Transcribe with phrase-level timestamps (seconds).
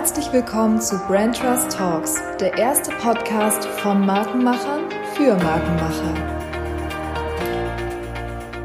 [0.00, 6.14] Herzlich willkommen zu Brand Trust Talks, der erste Podcast von Markenmachern für Markenmacher.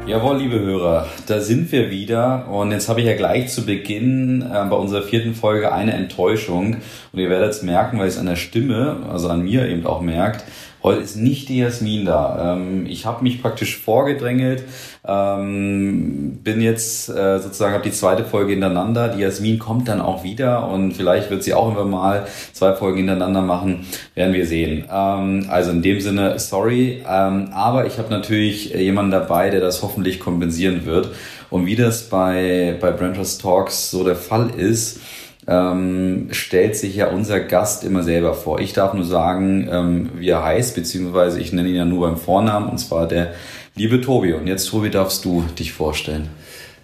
[0.06, 4.42] Jawohl, liebe Hörer, da sind wir wieder und jetzt habe ich ja gleich zu Beginn
[4.42, 6.76] äh, bei unserer vierten Folge eine Enttäuschung
[7.12, 10.02] und ihr werdet es merken, weil es an der Stimme, also an mir eben auch
[10.02, 10.44] merkt,
[10.84, 12.56] Heute ist nicht die Jasmin da.
[12.56, 14.64] Ähm, ich habe mich praktisch vorgedrängelt,
[15.08, 19.08] ähm, bin jetzt äh, sozusagen, habe die zweite Folge hintereinander.
[19.08, 22.98] Die Jasmin kommt dann auch wieder und vielleicht wird sie auch immer mal zwei Folgen
[22.98, 24.84] hintereinander machen, werden wir sehen.
[24.92, 29.82] Ähm, also in dem Sinne, sorry, ähm, aber ich habe natürlich jemanden dabei, der das
[29.82, 31.08] hoffentlich kompensieren wird.
[31.48, 35.00] Und wie das bei, bei Brandtrust Talks so der Fall ist,
[35.46, 38.60] ähm, stellt sich ja unser Gast immer selber vor.
[38.60, 42.16] Ich darf nur sagen, ähm, wie er heißt, beziehungsweise ich nenne ihn ja nur beim
[42.16, 43.34] Vornamen, und zwar der
[43.74, 44.32] liebe Tobi.
[44.32, 46.28] Und jetzt, Tobi, darfst du dich vorstellen.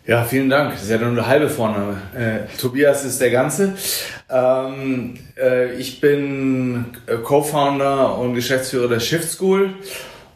[0.06, 0.72] Ja, vielen Dank.
[0.72, 1.98] Das ist ja nur eine halbe Vorname.
[2.16, 3.74] Äh, Tobias ist der Ganze.
[4.28, 9.74] Ähm, äh, ich bin äh, Co-Founder und Geschäftsführer der Shift School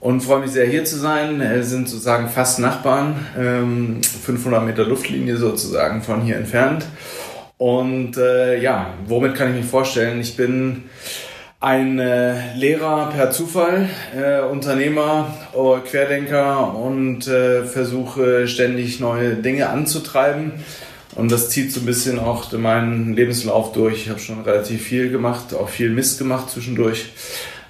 [0.00, 1.40] und freue mich sehr hier zu sein.
[1.40, 6.84] Wir sind sozusagen fast Nachbarn, ähm, 500 Meter Luftlinie sozusagen von hier entfernt.
[7.64, 10.20] Und äh, ja, womit kann ich mich vorstellen?
[10.20, 10.82] Ich bin
[11.60, 19.70] ein äh, Lehrer per Zufall, äh, Unternehmer, äh, Querdenker und äh, versuche ständig neue Dinge
[19.70, 20.52] anzutreiben.
[21.14, 24.02] Und das zieht so ein bisschen auch meinen Lebenslauf durch.
[24.02, 27.12] Ich habe schon relativ viel gemacht, auch viel Mist gemacht zwischendurch.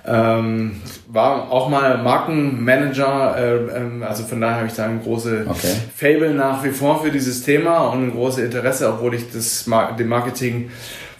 [0.07, 5.47] Ähm, war auch mal Markenmanager, äh, ähm, also von daher habe ich da ein großes
[5.47, 5.75] okay.
[5.97, 9.65] Fable nach wie vor für dieses Thema und ein großes Interesse, obwohl ich das
[9.99, 10.71] dem Marketing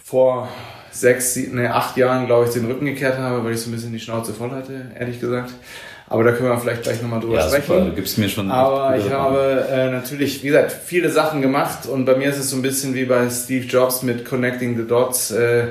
[0.03, 0.49] vor
[0.91, 3.73] sechs, sieben, nee, acht Jahren, glaube ich, den Rücken gekehrt habe, weil ich so ein
[3.73, 5.51] bisschen die Schnauze voll hatte, ehrlich gesagt.
[6.07, 7.65] Aber da können wir vielleicht gleich nochmal drüber ja, sprechen.
[7.65, 7.85] Super.
[7.85, 8.51] Du gibst mir schon.
[8.51, 12.51] Aber ich habe äh, natürlich, wie gesagt, viele Sachen gemacht und bei mir ist es
[12.51, 15.31] so ein bisschen wie bei Steve Jobs mit Connecting the Dots.
[15.31, 15.69] Äh,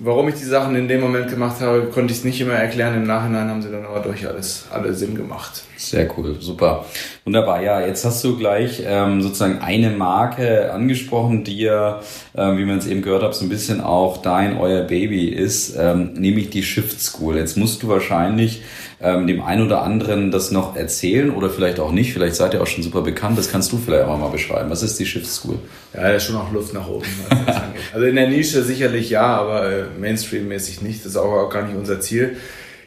[0.00, 2.94] Warum ich die Sachen in dem Moment gemacht habe, konnte ich es nicht immer erklären.
[2.94, 5.62] Im Nachhinein haben sie dann aber durch alles alle Sinn gemacht.
[5.76, 6.86] Sehr cool, super.
[7.24, 7.62] Wunderbar.
[7.62, 12.00] Ja, jetzt hast du gleich ähm, sozusagen eine Marke angesprochen, die ja,
[12.36, 15.76] ähm, wie man es eben gehört hat, so ein bisschen auch dein, euer Baby ist,
[15.78, 17.36] ähm, nämlich die Shift School.
[17.36, 18.62] Jetzt musst du wahrscheinlich
[19.00, 22.12] ähm, dem einen oder anderen das noch erzählen oder vielleicht auch nicht.
[22.12, 23.38] Vielleicht seid ihr auch schon super bekannt.
[23.38, 24.68] Das kannst du vielleicht auch mal beschreiben.
[24.68, 25.60] Was ist die Shift School?
[25.94, 27.06] Ja, da ist schon noch Luft nach oben.
[27.94, 31.04] also in der Nische sicherlich ja, aber äh, Mainstream-mäßig nicht.
[31.04, 32.36] Das ist auch gar nicht unser Ziel.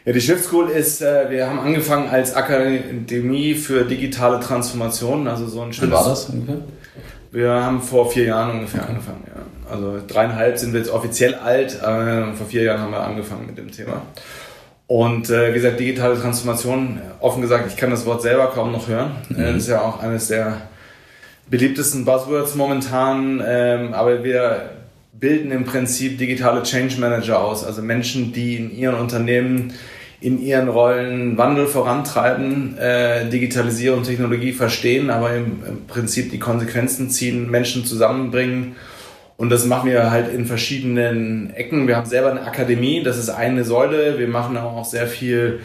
[0.05, 5.47] Ja, die Shift School ist, äh, wir haben angefangen als Akademie für digitale Transformation, also
[5.47, 5.91] so ein schönes...
[5.91, 6.57] Wann war das ungefähr?
[7.31, 8.91] Wir haben vor vier Jahren ungefähr okay.
[8.91, 9.71] angefangen, ja.
[9.71, 13.57] Also dreieinhalb sind wir jetzt offiziell alt, aber vor vier Jahren haben wir angefangen mit
[13.57, 14.03] dem Thema.
[14.85, 18.87] Und äh, wie gesagt, digitale Transformation, offen gesagt, ich kann das Wort selber kaum noch
[18.87, 19.11] hören.
[19.29, 19.37] Mhm.
[19.37, 20.61] Das ist ja auch eines der
[21.49, 23.43] beliebtesten Buzzwords momentan.
[23.43, 24.69] Ähm, aber wir
[25.13, 29.73] bilden im Prinzip digitale Change Manager aus, also Menschen, die in ihren Unternehmen,
[30.21, 37.09] in ihren Rollen Wandel vorantreiben, äh, Digitalisierung, Technologie verstehen, aber im, im Prinzip die Konsequenzen
[37.09, 38.75] ziehen, Menschen zusammenbringen
[39.37, 41.87] und das machen wir halt in verschiedenen Ecken.
[41.87, 44.17] Wir haben selber eine Akademie, das ist eine Säule.
[44.17, 45.59] Wir machen auch sehr viel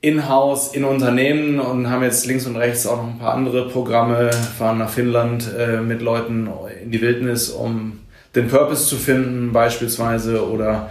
[0.00, 4.30] in-house, in Unternehmen und haben jetzt links und rechts auch noch ein paar andere Programme,
[4.58, 6.48] fahren nach Finnland äh, mit Leuten
[6.82, 8.00] in die Wildnis, um
[8.34, 10.90] den Purpose zu finden beispielsweise oder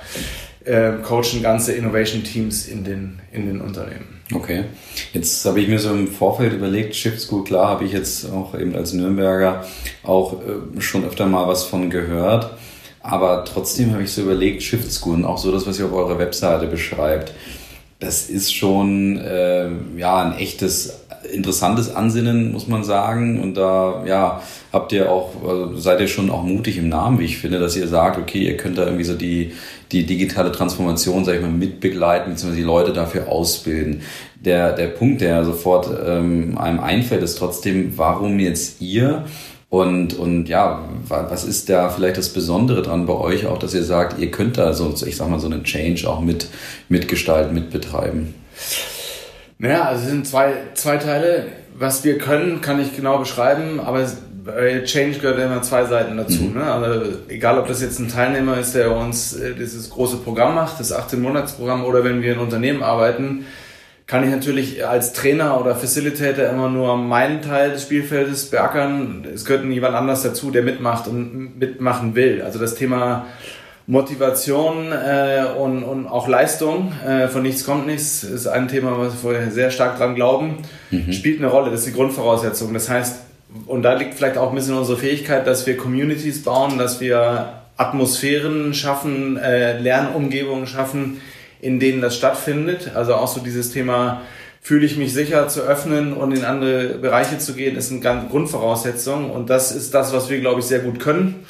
[0.66, 4.22] äh, coachen ganze Innovation Teams in den, in den Unternehmen.
[4.34, 4.66] Okay.
[5.14, 8.58] Jetzt habe ich mir so im Vorfeld überlegt, Shift School, klar, habe ich jetzt auch
[8.58, 9.66] eben als Nürnberger
[10.04, 12.52] auch äh, schon öfter mal was von gehört.
[13.02, 15.94] Aber trotzdem habe ich so überlegt, Shift School und auch so das, was ihr auf
[15.94, 17.34] eurer Webseite beschreibt,
[18.02, 21.02] das ist schon äh, ja ein echtes
[21.32, 23.42] interessantes Ansinnen, muss man sagen.
[23.42, 24.42] Und da, ja,
[24.74, 27.78] habt ihr auch, also seid ihr schon auch mutig im Namen, wie ich finde, dass
[27.78, 29.54] ihr sagt, okay, ihr könnt da irgendwie so die,
[29.92, 34.02] die digitale Transformation, sag ich mal, mitbegleiten, beziehungsweise die Leute dafür ausbilden.
[34.36, 39.26] Der, der Punkt, der sofort ähm, einem einfällt, ist trotzdem, warum jetzt ihr?
[39.72, 43.86] Und, und ja, was ist da vielleicht das Besondere dran bei euch auch, dass ihr
[43.86, 46.48] sagt, ihr könnt da so, ich sag mal, so einen Change auch mit,
[46.90, 48.34] mitgestalten, mitbetreiben?
[49.60, 51.46] Naja, also es sind zwei, zwei Teile.
[51.74, 54.06] Was wir können, kann ich genau beschreiben, aber
[54.44, 56.44] bei Change gehört immer zwei Seiten dazu.
[56.44, 56.56] Mhm.
[56.56, 56.64] Ne?
[56.64, 60.82] Also egal, ob das jetzt ein Teilnehmer ist, der uns äh, dieses große Programm macht,
[60.82, 63.46] das 18-Monats-Programm, oder wenn wir in Unternehmen arbeiten,
[64.12, 69.26] kann ich natürlich als Trainer oder Facilitator immer nur meinen Teil des Spielfeldes beackern.
[69.34, 72.42] Es gehört jemand anders dazu, der mitmacht und mitmachen will.
[72.42, 73.28] Also das Thema
[73.88, 79.24] Motivation äh, und, und auch Leistung äh, von nichts kommt nichts ist ein Thema, was
[79.24, 80.58] wir sehr stark dran glauben,
[80.90, 81.14] mhm.
[81.14, 81.72] spielt eine Rolle.
[81.72, 82.74] Das ist die Grundvoraussetzung.
[82.74, 83.22] Das heißt,
[83.66, 87.54] und da liegt vielleicht auch ein bisschen unsere Fähigkeit, dass wir Communities bauen, dass wir
[87.78, 91.22] Atmosphären schaffen, äh, Lernumgebungen schaffen,
[91.62, 92.92] in denen das stattfindet.
[92.96, 94.22] Also auch so dieses Thema,
[94.64, 98.30] fühle ich mich sicher zu öffnen und in andere Bereiche zu gehen, ist eine ganz
[98.30, 99.32] Grundvoraussetzung.
[99.32, 101.46] Und das ist das, was wir, glaube ich, sehr gut können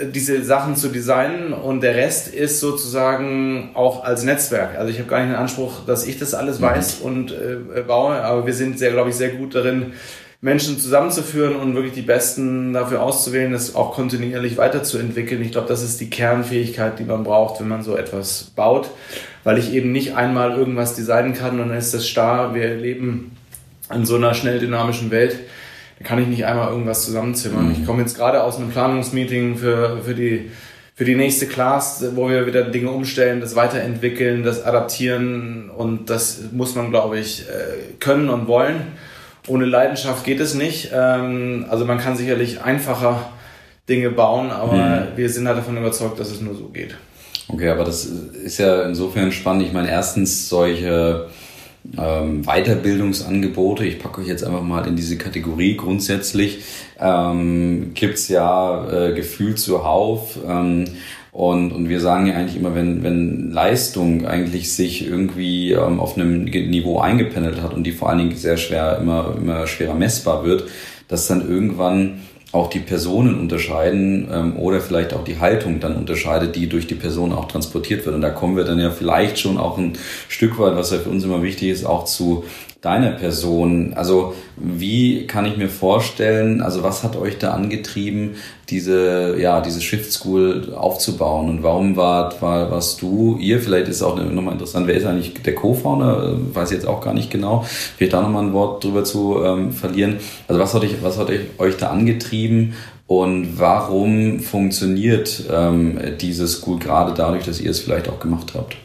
[0.00, 4.78] diese Sachen zu designen und der Rest ist sozusagen auch als Netzwerk.
[4.78, 6.64] Also ich habe gar nicht den Anspruch, dass ich das alles mhm.
[6.64, 9.92] weiß und äh, baue, aber wir sind sehr, glaube ich, sehr gut darin,
[10.42, 15.40] Menschen zusammenzuführen und wirklich die Besten dafür auszuwählen, das auch kontinuierlich weiterzuentwickeln.
[15.40, 18.90] Ich glaube, das ist die Kernfähigkeit, die man braucht, wenn man so etwas baut,
[19.44, 22.54] weil ich eben nicht einmal irgendwas designen kann und dann ist das starr.
[22.54, 23.36] Wir leben
[23.94, 25.38] in so einer schnell dynamischen Welt
[26.02, 27.66] kann ich nicht einmal irgendwas zusammenzimmern.
[27.66, 27.72] Mhm.
[27.72, 30.50] Ich komme jetzt gerade aus einem Planungsmeeting für, für die
[30.94, 36.40] für die nächste Class, wo wir wieder Dinge umstellen, das weiterentwickeln, das adaptieren und das
[36.52, 38.88] muss man, glaube ich, äh, können und wollen.
[39.48, 40.90] Ohne Leidenschaft geht es nicht.
[40.94, 43.30] Ähm, also man kann sicherlich einfacher
[43.88, 45.16] Dinge bauen, aber mhm.
[45.16, 46.96] wir sind halt davon überzeugt, dass es nur so geht.
[47.48, 49.66] Okay, aber das ist ja insofern spannend.
[49.66, 51.28] Ich meine, erstens solche
[51.98, 53.84] ähm, Weiterbildungsangebote.
[53.84, 55.76] Ich packe euch jetzt einfach mal in diese Kategorie.
[55.76, 56.62] Grundsätzlich
[57.00, 60.38] ähm, gibt ja äh, gefühlt zuhauf.
[60.46, 60.84] Ähm,
[61.32, 66.16] und, und wir sagen ja eigentlich immer, wenn, wenn Leistung eigentlich sich irgendwie ähm, auf
[66.16, 70.44] einem Niveau eingependelt hat und die vor allen Dingen sehr schwer, immer, immer schwerer messbar
[70.44, 70.64] wird,
[71.08, 72.20] dass dann irgendwann
[72.52, 76.94] auch die Personen unterscheiden ähm, oder vielleicht auch die Haltung dann unterscheidet, die durch die
[76.94, 78.14] Person auch transportiert wird.
[78.14, 79.94] Und da kommen wir dann ja vielleicht schon auch ein
[80.28, 82.44] Stück weit, was ja für uns immer wichtig ist, auch zu
[82.82, 83.94] deiner Person.
[83.94, 88.34] Also wie kann ich mir vorstellen, also was hat euch da angetrieben,
[88.68, 94.02] diese, ja, diese Shift School aufzubauen und warum war, war, warst du, ihr, vielleicht ist
[94.02, 97.64] auch nochmal interessant, wer ist eigentlich der Co-Founder, weiß ich jetzt auch gar nicht genau,
[97.96, 100.16] vielleicht da nochmal ein Wort drüber zu ähm, verlieren.
[100.48, 102.74] Also was hat, ich, was hat euch da angetrieben
[103.06, 108.76] und warum funktioniert ähm, diese School gerade dadurch, dass ihr es vielleicht auch gemacht habt?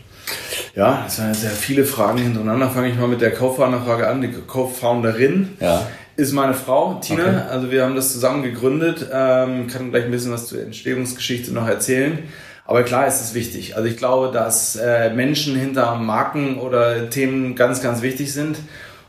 [0.77, 2.69] Ja, es waren sehr viele Fragen hintereinander.
[2.69, 4.21] Fange ich mal mit der Co-Founder-Frage an.
[4.21, 5.87] Die Co-Founderin ja.
[6.17, 7.23] ist meine Frau, Tina.
[7.23, 7.41] Okay.
[7.49, 9.07] Also wir haben das zusammen gegründet.
[9.11, 12.19] Ähm, kann gleich ein bisschen was zur Entstehungsgeschichte noch erzählen.
[12.63, 13.75] Aber klar ist es wichtig.
[13.75, 18.59] Also ich glaube, dass äh, Menschen hinter Marken oder Themen ganz, ganz wichtig sind.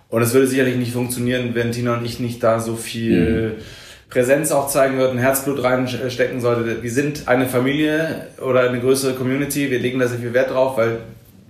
[0.09, 3.56] Und es würde sicherlich nicht funktionieren, wenn Tina und ich nicht da so viel...
[3.59, 3.62] Mhm.
[4.11, 6.82] Präsenz auch zeigen würden, Herzblut reinstecken sollte.
[6.82, 9.71] Wir sind eine Familie oder eine größere Community.
[9.71, 11.00] Wir legen da sehr viel Wert drauf, weil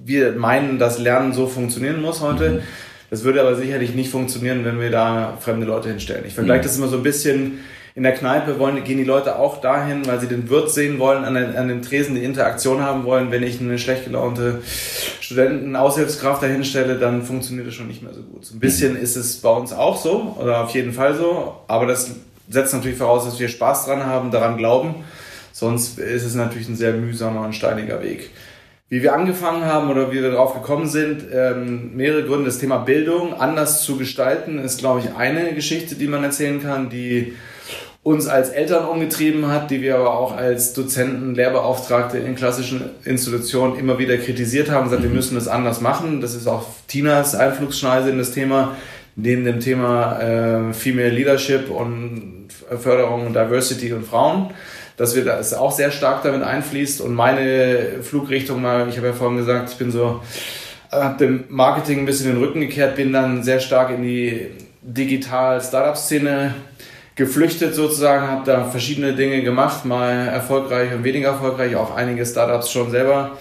[0.04, 2.50] wir meinen, dass Lernen so funktionieren muss heute.
[2.50, 2.58] Mhm.
[3.10, 6.24] Das würde aber sicherlich nicht funktionieren, wenn wir da fremde Leute hinstellen.
[6.26, 6.64] Ich vergleiche mhm.
[6.64, 7.60] das immer so ein bisschen
[7.94, 11.24] in der Kneipe wollen, gehen die Leute auch dahin, weil sie den Wirt sehen wollen,
[11.24, 13.32] an den, an den Tresen die Interaktion haben wollen.
[13.32, 14.62] Wenn ich eine schlecht gelaunte
[15.20, 18.44] Studenten-Aushilfskraft dahin stelle, dann funktioniert das schon nicht mehr so gut.
[18.44, 19.02] So ein bisschen mhm.
[19.02, 22.12] ist es bei uns auch so, oder auf jeden Fall so, aber das
[22.48, 24.94] setzt natürlich voraus, dass wir Spaß dran haben, daran glauben.
[25.52, 28.30] Sonst ist es natürlich ein sehr mühsamer und steiniger Weg.
[28.90, 32.46] Wie wir angefangen haben oder wie wir darauf gekommen sind, ähm, mehrere Gründe.
[32.46, 36.88] Das Thema Bildung anders zu gestalten ist, glaube ich, eine Geschichte, die man erzählen kann,
[36.88, 37.34] die
[38.02, 43.78] uns als Eltern umgetrieben hat, die wir aber auch als Dozenten, Lehrbeauftragte in klassischen Institutionen
[43.78, 46.22] immer wieder kritisiert haben, gesagt, wir müssen das anders machen.
[46.22, 48.74] Das ist auch Tinas Einflugsschneise in das Thema,
[49.16, 52.46] neben dem Thema äh, Female Leadership und
[52.80, 54.50] Förderung Diversity und Frauen
[54.98, 59.12] dass wir das auch sehr stark damit einfließt und meine Flugrichtung mal, ich habe ja
[59.12, 60.20] vorhin gesagt, ich bin so,
[60.90, 64.48] habe dem Marketing ein bisschen den Rücken gekehrt, bin dann sehr stark in die
[64.82, 66.54] Digital-Startup-Szene
[67.14, 72.70] geflüchtet sozusagen, habe da verschiedene Dinge gemacht, mal erfolgreich und weniger erfolgreich, auch einige Startups
[72.70, 73.38] schon selber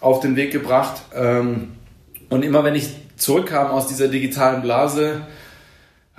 [0.00, 1.02] auf den Weg gebracht.
[1.14, 1.72] Ähm,
[2.28, 5.22] und immer wenn ich zurückkam aus dieser digitalen Blase,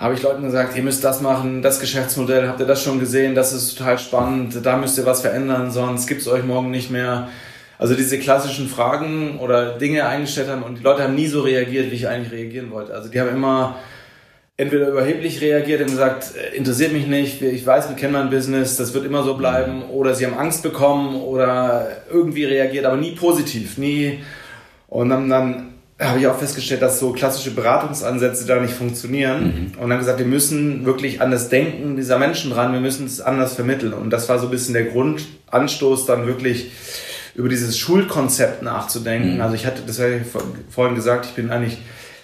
[0.01, 3.35] habe ich Leuten gesagt, ihr müsst das machen, das Geschäftsmodell, habt ihr das schon gesehen,
[3.35, 6.89] das ist total spannend, da müsst ihr was verändern, sonst gibt es euch morgen nicht
[6.89, 7.29] mehr.
[7.77, 11.91] Also diese klassischen Fragen oder Dinge eingestellt haben und die Leute haben nie so reagiert,
[11.91, 12.95] wie ich eigentlich reagieren wollte.
[12.95, 13.75] Also die haben immer
[14.57, 18.77] entweder überheblich reagiert und gesagt, äh, interessiert mich nicht, ich weiß, wir kennen mein Business,
[18.77, 23.11] das wird immer so bleiben, oder sie haben Angst bekommen oder irgendwie reagiert, aber nie
[23.11, 24.23] positiv, nie.
[24.87, 25.70] Und haben dann
[26.01, 29.71] habe ich auch festgestellt, dass so klassische Beratungsansätze da nicht funktionieren.
[29.75, 29.81] Mhm.
[29.81, 33.21] Und dann gesagt, wir müssen wirklich an das Denken dieser Menschen ran, wir müssen es
[33.21, 33.93] anders vermitteln.
[33.93, 36.71] Und das war so ein bisschen der Grundanstoß, dann wirklich
[37.35, 39.35] über dieses Schulkonzept nachzudenken.
[39.35, 39.41] Mhm.
[39.41, 41.77] Also ich hatte, das habe ich vorhin gesagt, ich bin eigentlich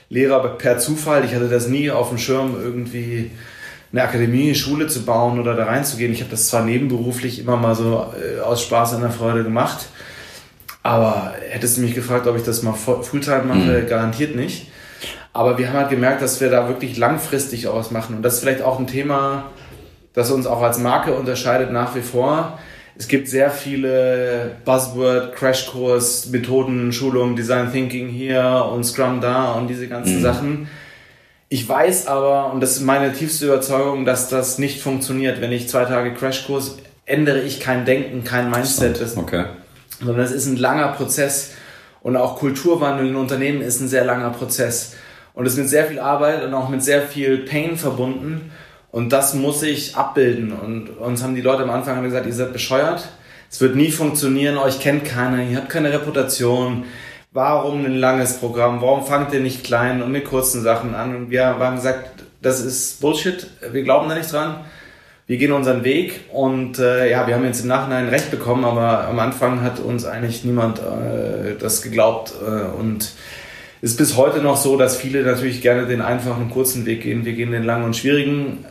[0.10, 1.24] Lehrer per Zufall.
[1.25, 3.31] Ich hatte das nie auf dem Schirm, irgendwie
[3.91, 6.12] eine Akademie, Schule zu bauen oder da reinzugehen.
[6.12, 9.88] Ich habe das zwar nebenberuflich immer mal so äh, aus Spaß an der Freude gemacht
[10.88, 13.88] aber hättest du mich gefragt, ob ich das mal Fulltime mache, mhm.
[13.89, 14.67] garantiert nicht.
[15.34, 18.15] Aber wir haben halt gemerkt, dass wir da wirklich langfristig auch was machen.
[18.15, 19.51] Und das ist vielleicht auch ein Thema,
[20.13, 22.58] das uns auch als Marke unterscheidet nach wie vor.
[22.98, 29.67] Es gibt sehr viele Buzzword, Crashkurs, Methoden, Schulungen, Design Thinking hier und Scrum da und
[29.67, 30.24] diese ganzen mhm.
[30.24, 30.70] Sachen.
[31.50, 35.41] Ich weiß aber, und das ist meine tiefste Überzeugung, dass das nicht funktioniert.
[35.41, 39.01] Wenn ich zwei Tage Crashkurs ändere ich kein Denken, kein Mindset.
[39.17, 39.44] Okay.
[40.00, 41.51] Sondern es ist ein langer Prozess.
[42.01, 44.96] Und auch Kulturwandel in Unternehmen ist ein sehr langer Prozess.
[45.34, 48.51] Und es ist mit sehr viel Arbeit und auch mit sehr viel Pain verbunden.
[48.92, 50.51] Und das muss ich abbilden.
[50.51, 53.08] Und uns haben die Leute am Anfang gesagt, ihr seid bescheuert.
[53.50, 56.86] Es wird nie funktionieren, euch kennt keiner, ihr habt keine Reputation.
[57.32, 58.82] Warum ein langes Programm?
[58.82, 61.16] Warum fangt ihr nicht klein und mit kurzen Sachen an?
[61.16, 64.66] Und wir haben gesagt, das ist Bullshit, wir glauben da nicht dran
[65.27, 69.10] wir gehen unseren Weg und äh, ja, wir haben jetzt im Nachhinein recht bekommen, aber
[69.10, 73.12] am Anfang hat uns eigentlich niemand äh, das geglaubt äh, und
[73.81, 77.25] ist bis heute noch so, dass viele natürlich gerne den einfachen, kurzen Weg gehen.
[77.25, 78.65] Wir gehen den langen und schwierigen,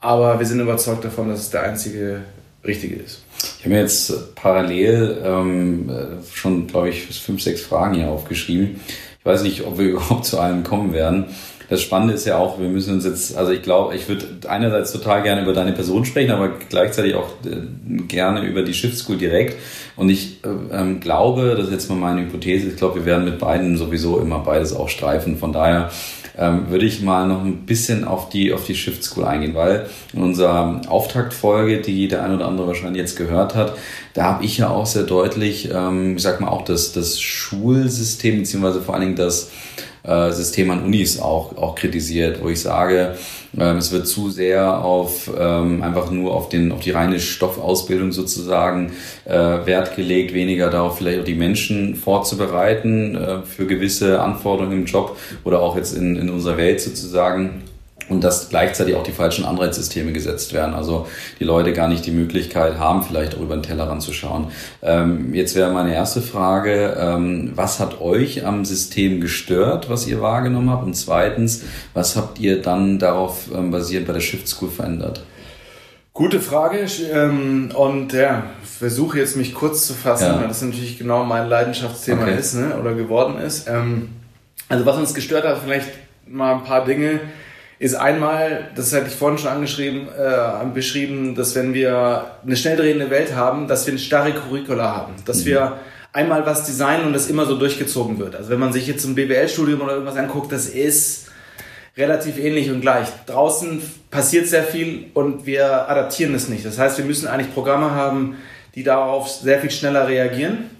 [0.00, 2.22] aber wir sind überzeugt davon, dass es der einzige
[2.64, 3.22] richtige ist.
[3.58, 5.90] Ich habe mir jetzt parallel ähm,
[6.32, 8.80] schon, glaube ich, fünf, sechs Fragen hier aufgeschrieben.
[9.20, 11.26] Ich weiß nicht, ob wir überhaupt zu allen kommen werden
[11.68, 14.92] das Spannende ist ja auch, wir müssen uns jetzt, also ich glaube, ich würde einerseits
[14.92, 19.56] total gerne über deine Person sprechen, aber gleichzeitig auch äh, gerne über die Schiffsschool direkt.
[19.96, 23.24] Und ich äh, ähm, glaube, das ist jetzt mal meine Hypothese, ich glaube, wir werden
[23.24, 25.36] mit beiden sowieso immer beides auch streifen.
[25.36, 25.90] Von daher
[26.38, 29.86] ähm, würde ich mal noch ein bisschen auf die, auf die Shift School eingehen, weil
[30.14, 33.76] in unserer Auftaktfolge, die der ein oder andere wahrscheinlich jetzt gehört hat,
[34.14, 38.38] da habe ich ja auch sehr deutlich, ähm, ich sag mal auch das, das Schulsystem,
[38.38, 39.50] beziehungsweise vor allen Dingen das
[40.02, 43.16] äh, System an Unis auch, auch kritisiert, wo ich sage,
[43.58, 48.12] ähm, es wird zu sehr auf ähm, einfach nur auf, den, auf die reine Stoffausbildung
[48.12, 48.92] sozusagen
[49.24, 54.84] äh, Wert gelegt, weniger darauf vielleicht auch die Menschen vorzubereiten äh, für gewisse Anforderungen im
[54.84, 57.62] Job oder auch jetzt in, in unserer Welt sozusagen
[58.08, 60.74] und dass gleichzeitig auch die falschen Anreizsysteme gesetzt werden.
[60.74, 61.06] Also
[61.38, 64.48] die Leute gar nicht die Möglichkeit haben, vielleicht auch über den Tellerrand zu schauen.
[64.82, 70.20] Ähm, jetzt wäre meine erste Frage, ähm, was hat euch am System gestört, was ihr
[70.20, 70.84] wahrgenommen habt?
[70.84, 75.22] Und zweitens, was habt ihr dann darauf ähm, basierend bei der Shift School verändert?
[76.12, 80.40] Gute Frage ähm, und ja, versuche jetzt mich kurz zu fassen, ja.
[80.40, 82.36] weil das natürlich genau mein Leidenschaftsthema okay.
[82.36, 83.68] ist ne, oder geworden ist.
[83.68, 84.08] Ähm,
[84.68, 85.90] also was uns gestört hat, vielleicht
[86.26, 87.20] mal ein paar Dinge
[87.78, 92.76] ist einmal, das hatte ich vorhin schon angeschrieben, äh, beschrieben, dass wenn wir eine schnell
[92.76, 95.46] drehende Welt haben, dass wir eine starre Curricula haben, dass mhm.
[95.46, 95.78] wir
[96.12, 98.34] einmal was designen und das immer so durchgezogen wird.
[98.34, 101.28] Also wenn man sich jetzt ein BWL-Studium oder irgendwas anguckt, das ist
[101.96, 103.08] relativ ähnlich und gleich.
[103.26, 103.80] Draußen
[104.10, 106.64] passiert sehr viel und wir adaptieren es nicht.
[106.64, 108.36] Das heißt, wir müssen eigentlich Programme haben,
[108.74, 110.70] die darauf sehr viel schneller reagieren.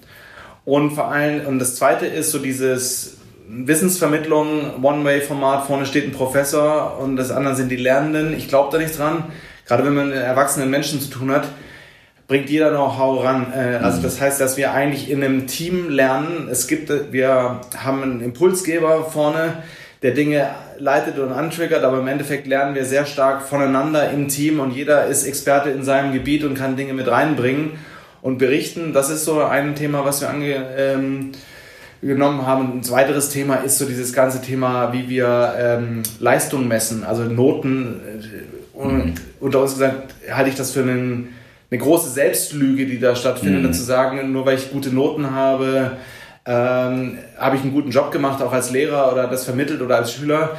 [0.64, 3.17] Und vor allem, und das zweite ist so dieses
[3.50, 8.36] Wissensvermittlung, One-Way-Format, vorne steht ein Professor und das andere sind die Lernenden.
[8.36, 9.24] Ich glaube da nicht dran.
[9.66, 11.48] Gerade wenn man mit erwachsenen Menschen zu tun hat,
[12.26, 13.52] bringt jeder Know-how ran.
[13.54, 14.02] Äh, also mhm.
[14.02, 16.48] das heißt, dass wir eigentlich in einem Team lernen.
[16.50, 19.62] Es gibt, wir haben einen Impulsgeber vorne,
[20.02, 24.60] der Dinge leitet und antriggert, aber im Endeffekt lernen wir sehr stark voneinander im Team
[24.60, 27.72] und jeder ist Experte in seinem Gebiet und kann Dinge mit reinbringen
[28.20, 28.92] und berichten.
[28.92, 31.32] Das ist so ein Thema, was wir ange, ähm,
[32.02, 32.72] genommen haben.
[32.72, 37.24] Und ein weiteres Thema ist so dieses ganze Thema, wie wir ähm, Leistung messen, also
[37.24, 38.00] Noten.
[38.06, 39.14] Äh, und mhm.
[39.40, 41.34] unter uns gesagt, halte ich das für einen,
[41.70, 43.72] eine große Selbstlüge, die da stattfindet, mhm.
[43.72, 45.96] zu sagen, nur weil ich gute Noten habe,
[46.46, 50.12] ähm, habe ich einen guten Job gemacht, auch als Lehrer oder das vermittelt oder als
[50.12, 50.56] Schüler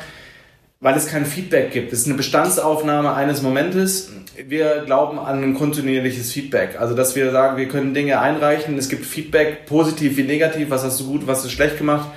[0.81, 1.91] weil es kein Feedback gibt.
[1.91, 4.11] Es ist eine Bestandsaufnahme eines Momentes.
[4.47, 6.79] Wir glauben an ein kontinuierliches Feedback.
[6.79, 10.83] Also, dass wir sagen, wir können Dinge einreichen, es gibt Feedback, positiv wie negativ, was
[10.83, 12.09] hast du gut, was du schlecht gemacht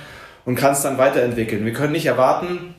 [0.45, 1.65] und kannst dann weiterentwickeln.
[1.65, 2.75] Wir können nicht erwarten,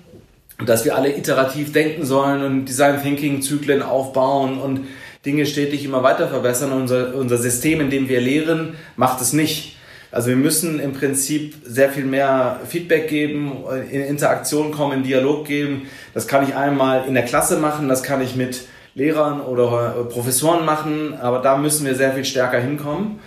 [0.65, 4.87] dass wir alle iterativ denken sollen und Design Thinking Zyklen aufbauen und
[5.27, 6.73] Dinge stetig immer weiter verbessern.
[6.73, 9.77] Unser, unser System, in dem wir lehren, macht es nicht.
[10.11, 15.45] Also wir müssen im Prinzip sehr viel mehr Feedback geben, in Interaktion kommen, in Dialog
[15.45, 15.89] geben.
[16.15, 18.63] Das kann ich einmal in der Klasse machen, das kann ich mit
[18.95, 23.21] Lehrern oder Professoren machen, aber da müssen wir sehr viel stärker hinkommen.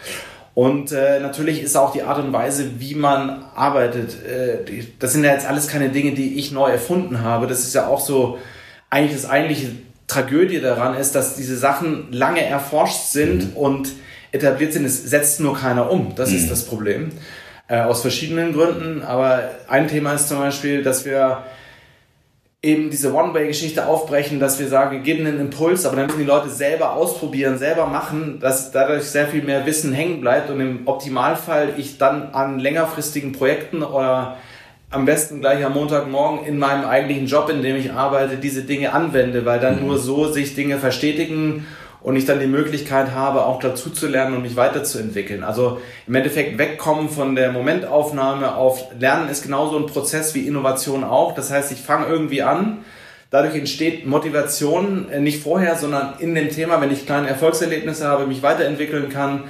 [0.53, 5.13] Und äh, natürlich ist auch die Art und Weise, wie man arbeitet, äh, die, das
[5.13, 7.45] sind ja jetzt alles keine Dinge, die ich neu erfunden habe.
[7.45, 8.39] Das ist ja auch so,
[8.89, 9.73] eigentlich das eigentliche
[10.07, 13.57] Tragödie daran ist, dass diese Sachen lange erforscht sind mhm.
[13.57, 13.89] und
[14.31, 16.15] etabliert sind, es setzt nur keiner um.
[16.15, 16.37] Das mhm.
[16.37, 17.11] ist das Problem.
[17.67, 19.03] Äh, aus verschiedenen Gründen.
[19.03, 21.43] Aber ein Thema ist zum Beispiel, dass wir
[22.67, 26.25] eben diese One-Way-Geschichte aufbrechen, dass wir sagen, wir geben einen Impuls, aber dann müssen die
[26.25, 30.81] Leute selber ausprobieren, selber machen, dass dadurch sehr viel mehr Wissen hängen bleibt und im
[30.85, 34.37] Optimalfall ich dann an längerfristigen Projekten oder
[34.89, 38.93] am besten gleich am Montagmorgen in meinem eigentlichen Job, in dem ich arbeite, diese Dinge
[38.93, 39.87] anwende, weil dann mhm.
[39.87, 41.65] nur so sich Dinge verstetigen
[42.07, 45.43] und ich dann die Möglichkeit habe, auch dazu zu lernen und mich weiterzuentwickeln.
[45.43, 51.03] Also im Endeffekt wegkommen von der Momentaufnahme auf Lernen ist genauso ein Prozess wie Innovation
[51.03, 51.35] auch.
[51.35, 52.77] Das heißt, ich fange irgendwie an,
[53.29, 58.25] dadurch entsteht Motivation äh, nicht vorher, sondern in dem Thema, wenn ich kleine Erfolgserlebnisse habe,
[58.25, 59.43] mich weiterentwickeln kann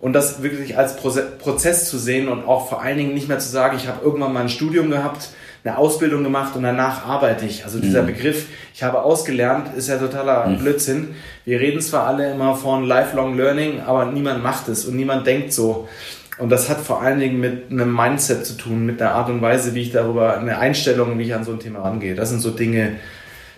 [0.00, 3.48] und das wirklich als Prozess zu sehen und auch vor allen Dingen nicht mehr zu
[3.48, 5.30] sagen, ich habe irgendwann mal ein Studium gehabt,
[5.64, 7.64] eine Ausbildung gemacht und danach arbeite ich.
[7.64, 8.08] Also dieser mhm.
[8.08, 10.58] Begriff, ich habe ausgelernt, ist ja totaler mhm.
[10.58, 11.14] Blödsinn.
[11.46, 15.52] Wir reden zwar alle immer von Lifelong Learning, aber niemand macht es und niemand denkt
[15.54, 15.88] so.
[16.36, 19.40] Und das hat vor allen Dingen mit einem Mindset zu tun, mit der Art und
[19.40, 22.14] Weise, wie ich darüber, eine Einstellung, wie ich an so ein Thema rangehe.
[22.14, 22.96] Das sind so Dinge,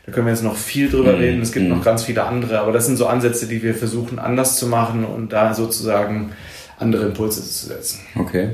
[0.04, 1.18] da können wir jetzt noch viel drüber mhm.
[1.18, 1.42] reden.
[1.42, 1.76] Es gibt mhm.
[1.76, 5.04] noch ganz viele andere, aber das sind so Ansätze, die wir versuchen anders zu machen
[5.04, 6.32] und da sozusagen
[6.78, 8.00] andere Impulse zu setzen.
[8.16, 8.50] Okay.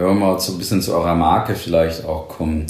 [0.00, 2.64] Wenn wir mal so ein bisschen zu eurer Marke vielleicht auch kommen.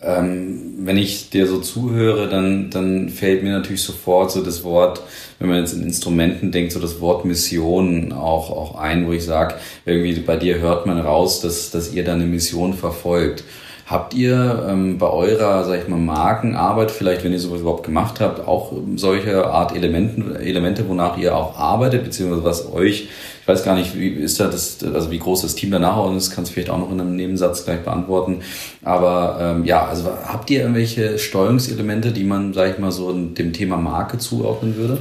[0.00, 5.02] Ähm, wenn ich dir so zuhöre, dann, dann fällt mir natürlich sofort so das Wort,
[5.38, 9.26] wenn man jetzt in Instrumenten denkt, so das Wort Mission auch, auch ein, wo ich
[9.26, 13.44] sage, irgendwie bei dir hört man raus, dass, dass ihr da eine Mission verfolgt.
[13.90, 18.20] Habt ihr ähm, bei eurer, sag ich mal, Markenarbeit, vielleicht wenn ihr sowas überhaupt gemacht
[18.20, 23.08] habt, auch solche Art Elementen, Elemente, wonach ihr auch arbeitet, beziehungsweise was euch,
[23.42, 26.30] ich weiß gar nicht, wie ist da das, also wie groß das Team danach ist,
[26.30, 28.42] kannst du vielleicht auch noch in einem Nebensatz gleich beantworten.
[28.84, 33.52] Aber ähm, ja, also habt ihr irgendwelche Steuerungselemente, die man, sag ich mal, so dem
[33.52, 35.00] Thema Marke zuordnen würde?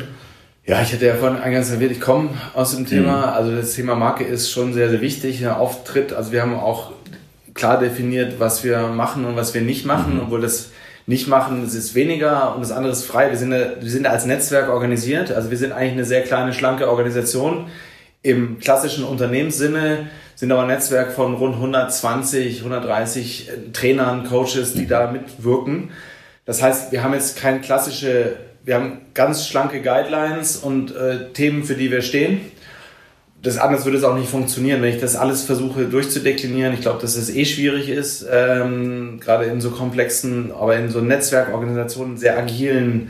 [0.66, 3.34] Ja, ich hatte ja vorhin eingangs erwähnt, ich komme aus dem Thema, mhm.
[3.34, 6.12] also das Thema Marke ist schon sehr, sehr wichtig, der Auftritt.
[6.14, 6.92] Also wir haben auch
[7.60, 10.22] klar definiert, was wir machen und was wir nicht machen, mhm.
[10.22, 10.72] obwohl das
[11.06, 13.30] nicht machen, das ist weniger und das andere ist frei.
[13.30, 16.90] Wir sind, wir sind als Netzwerk organisiert, also wir sind eigentlich eine sehr kleine, schlanke
[16.90, 17.68] Organisation.
[18.22, 24.88] Im klassischen Unternehmenssinne sind aber ein Netzwerk von rund 120, 130 Trainern, Coaches, die mhm.
[24.88, 25.92] da mitwirken.
[26.46, 31.64] Das heißt, wir haben jetzt keine klassische, wir haben ganz schlanke Guidelines und äh, Themen,
[31.64, 32.42] für die wir stehen
[33.42, 36.74] das anders würde es auch nicht funktionieren, wenn ich das alles versuche durchzudeklinieren.
[36.74, 41.00] Ich glaube, dass es eh schwierig ist, ähm, gerade in so komplexen, aber in so
[41.00, 43.10] Netzwerkorganisationen, sehr agilen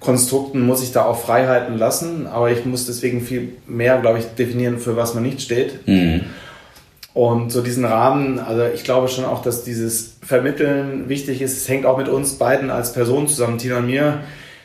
[0.00, 4.26] Konstrukten muss ich da auch Freiheiten lassen, aber ich muss deswegen viel mehr, glaube ich,
[4.26, 5.86] definieren, für was man nicht steht.
[5.86, 6.22] Mhm.
[7.14, 11.56] Und so diesen Rahmen, also ich glaube schon auch, dass dieses Vermitteln wichtig ist.
[11.56, 14.20] Es hängt auch mit uns beiden als Personen zusammen, Tina und mir.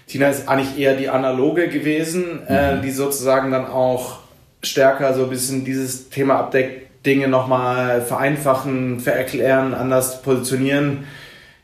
[0.08, 2.80] Tina ist eigentlich eher die Analoge gewesen, äh, mhm.
[2.80, 4.23] äh, die sozusagen dann auch
[4.64, 11.04] stärker so ein bisschen dieses Thema abdeckt, Dinge nochmal vereinfachen, vererklären, anders positionieren.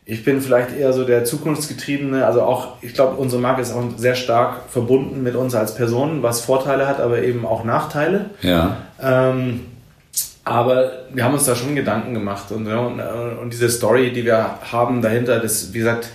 [0.05, 3.83] Ich bin vielleicht eher so der Zukunftsgetriebene, also auch, ich glaube, unsere Marke ist auch
[3.95, 8.31] sehr stark verbunden mit uns als Personen, was Vorteile hat, aber eben auch Nachteile.
[8.41, 8.77] Ja.
[9.01, 9.61] Ähm,
[10.43, 14.55] aber wir haben uns da schon Gedanken gemacht und, und, und diese Story, die wir
[14.71, 16.09] haben dahinter, das, wie gesagt,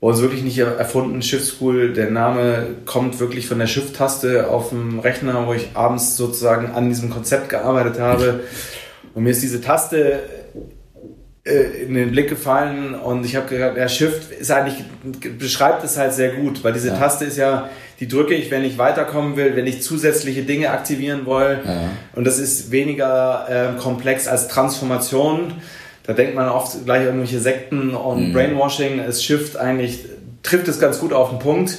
[0.00, 1.92] bei uns wirklich nicht erfunden, Schiffschool.
[1.92, 6.88] Der Name kommt wirklich von der Shift-Taste auf dem Rechner, wo ich abends sozusagen an
[6.88, 8.40] diesem Konzept gearbeitet habe.
[9.14, 10.20] Und mir ist diese Taste
[11.46, 14.84] äh, in den Blick gefallen und ich habe gesagt, der Shift ist eigentlich,
[15.38, 16.98] beschreibt es halt sehr gut, weil diese ja.
[16.98, 21.24] Taste ist ja, die drücke ich, wenn ich weiterkommen will, wenn ich zusätzliche Dinge aktivieren
[21.24, 21.60] will.
[21.64, 21.90] Ja.
[22.14, 25.54] Und das ist weniger äh, komplex als Transformation.
[26.06, 28.32] Da denkt man oft gleich irgendwelche Sekten und mhm.
[28.32, 29.00] Brainwashing.
[29.00, 30.04] Es Shift eigentlich,
[30.42, 31.78] trifft es ganz gut auf den Punkt.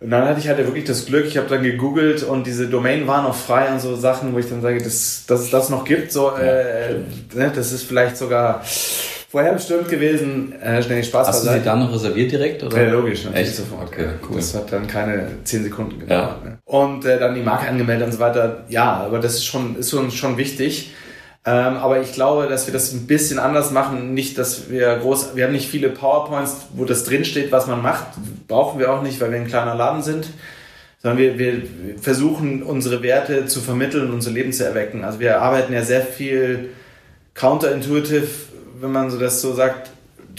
[0.00, 3.06] Und dann hatte ich halt wirklich das Glück, ich habe dann gegoogelt und diese Domain
[3.06, 5.84] war noch frei und so Sachen, wo ich dann sage, dass, dass es das noch
[5.84, 6.12] gibt.
[6.12, 6.96] So, äh,
[7.34, 8.62] ne, das ist vielleicht sogar
[9.34, 10.52] vorher bestimmt gewesen.
[10.60, 12.62] Äh, schnell Spaß Hast du sie dann noch reserviert direkt?
[12.62, 12.82] Oder?
[12.82, 13.56] Ja, logisch, natürlich Echt?
[13.56, 13.88] sofort.
[13.88, 14.36] Okay, cool.
[14.36, 16.36] Das hat dann keine zehn Sekunden gedauert.
[16.44, 16.50] Ja.
[16.50, 16.58] Ne?
[16.66, 18.64] Und äh, dann die Marke angemeldet und so weiter.
[18.68, 20.92] Ja, aber das ist schon, ist schon, schon wichtig.
[21.46, 24.14] Ähm, aber ich glaube, dass wir das ein bisschen anders machen.
[24.14, 28.06] Nicht, dass wir groß, wir haben nicht viele PowerPoints, wo das drinsteht, was man macht.
[28.48, 30.28] Brauchen wir auch nicht, weil wir ein kleiner Laden sind.
[31.02, 31.62] Sondern wir, wir
[32.00, 35.04] versuchen, unsere Werte zu vermitteln, unser Leben zu erwecken.
[35.04, 36.70] Also wir arbeiten ja sehr viel
[37.34, 38.26] counterintuitive,
[38.80, 39.90] wenn man so das so sagt,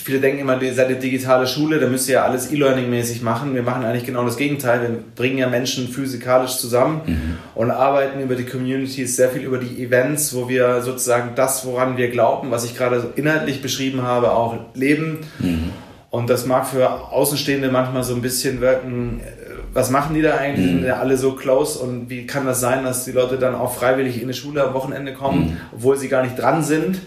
[0.06, 3.56] viele denken immer, ihr seid eine digitale Schule, da müsst ihr ja alles E-Learning-mäßig machen.
[3.56, 4.82] Wir machen eigentlich genau das Gegenteil.
[4.82, 7.38] Wir bringen ja Menschen physikalisch zusammen mhm.
[7.56, 11.98] und arbeiten über die Communities, sehr viel über die Events, wo wir sozusagen das, woran
[11.98, 15.22] wir glauben, was ich gerade inhaltlich beschrieben habe, auch leben.
[15.40, 15.72] Mhm.
[16.12, 20.38] Und das mag für Außenstehende manchmal so ein bisschen wirken, äh, was machen die da
[20.38, 20.68] eigentlich?
[20.68, 20.78] Mhm.
[20.82, 23.74] Sind ja alle so close und wie kann das sein, dass die Leute dann auch
[23.74, 25.58] freiwillig in eine Schule am Wochenende kommen, mhm.
[25.74, 27.00] obwohl sie gar nicht dran sind?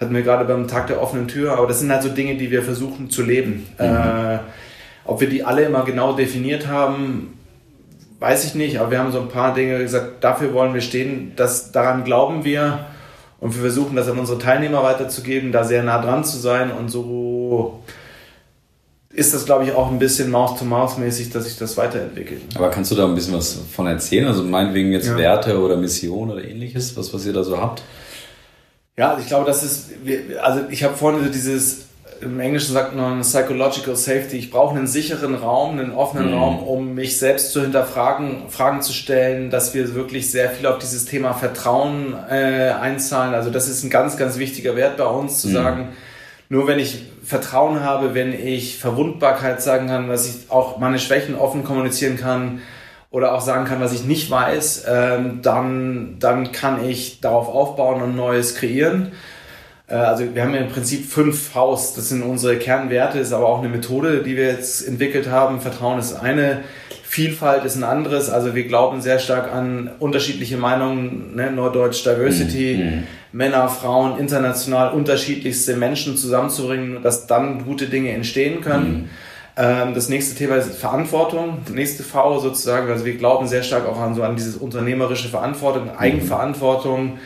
[0.00, 2.50] Hatten wir gerade beim Tag der offenen Tür, aber das sind halt so Dinge, die
[2.50, 3.66] wir versuchen zu leben.
[3.78, 3.84] Mhm.
[3.84, 4.38] Äh,
[5.04, 7.38] ob wir die alle immer genau definiert haben,
[8.20, 11.32] weiß ich nicht, aber wir haben so ein paar Dinge gesagt, dafür wollen wir stehen,
[11.36, 12.86] das, daran glauben wir
[13.40, 16.88] und wir versuchen das an unsere Teilnehmer weiterzugeben, da sehr nah dran zu sein und
[16.90, 17.82] so
[19.10, 22.42] ist das, glaube ich, auch ein bisschen Mouth-to-Mouth-mäßig, dass sich das weiterentwickelt.
[22.54, 24.26] Aber kannst du da ein bisschen was von erzählen?
[24.26, 25.16] Also meinetwegen jetzt ja.
[25.16, 27.82] Werte oder Mission oder ähnliches, was, was ihr da so habt?
[28.98, 29.90] Ja, also ich glaube, das ist,
[30.42, 31.86] also ich habe vorhin so dieses,
[32.20, 34.36] im Englischen sagt man Psychological Safety.
[34.36, 36.34] Ich brauche einen sicheren Raum, einen offenen mhm.
[36.36, 40.78] Raum, um mich selbst zu hinterfragen, Fragen zu stellen, dass wir wirklich sehr viel auf
[40.78, 43.34] dieses Thema Vertrauen äh, einzahlen.
[43.34, 45.52] Also das ist ein ganz, ganz wichtiger Wert bei uns, zu mhm.
[45.52, 45.88] sagen,
[46.48, 51.36] nur wenn ich Vertrauen habe, wenn ich Verwundbarkeit sagen kann, dass ich auch meine Schwächen
[51.36, 52.62] offen kommunizieren kann
[53.10, 58.02] oder auch sagen kann, was ich nicht weiß, ähm, dann, dann kann ich darauf aufbauen
[58.02, 59.12] und Neues kreieren.
[59.86, 63.48] Äh, also wir haben ja im Prinzip fünf Haus, das sind unsere Kernwerte, ist aber
[63.48, 65.60] auch eine Methode, die wir jetzt entwickelt haben.
[65.60, 66.60] Vertrauen ist eine,
[67.02, 68.28] Vielfalt ist ein anderes.
[68.28, 71.50] Also wir glauben sehr stark an unterschiedliche Meinungen, ne?
[71.50, 72.76] Norddeutsch Diversity.
[72.76, 73.02] Mhm.
[73.32, 78.90] Männer, Frauen, international unterschiedlichste Menschen zusammenzubringen, dass dann gute Dinge entstehen können.
[78.90, 79.08] Mhm.
[79.58, 81.58] Ähm, das nächste Thema ist Verantwortung.
[81.64, 82.88] Das nächste V sozusagen.
[82.90, 85.98] Also wir glauben sehr stark auch an so an dieses unternehmerische Verantwortung, mhm.
[85.98, 87.18] Eigenverantwortung,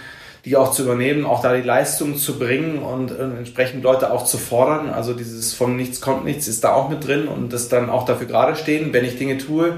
[0.46, 4.24] die auch zu übernehmen, auch da die Leistung zu bringen und äh, entsprechend Leute auch
[4.24, 4.88] zu fordern.
[4.88, 8.06] Also dieses von nichts kommt nichts ist da auch mit drin und das dann auch
[8.06, 9.74] dafür gerade stehen, wenn ich Dinge tue.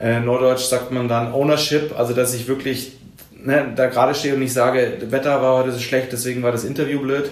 [0.00, 2.96] Äh, Norddeutsch sagt man dann Ownership, also dass ich wirklich
[3.36, 6.64] ne, da gerade stehe und nicht sage, Wetter war heute so schlecht, deswegen war das
[6.64, 7.30] Interview blöd.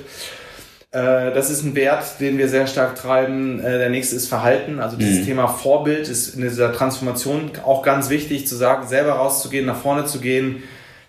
[0.93, 3.61] Äh, das ist ein Wert, den wir sehr stark treiben.
[3.61, 4.79] Äh, der nächste ist Verhalten.
[4.79, 5.27] Also dieses mhm.
[5.27, 10.05] Thema Vorbild ist in dieser Transformation auch ganz wichtig, zu sagen, selber rauszugehen, nach vorne
[10.05, 10.63] zu gehen,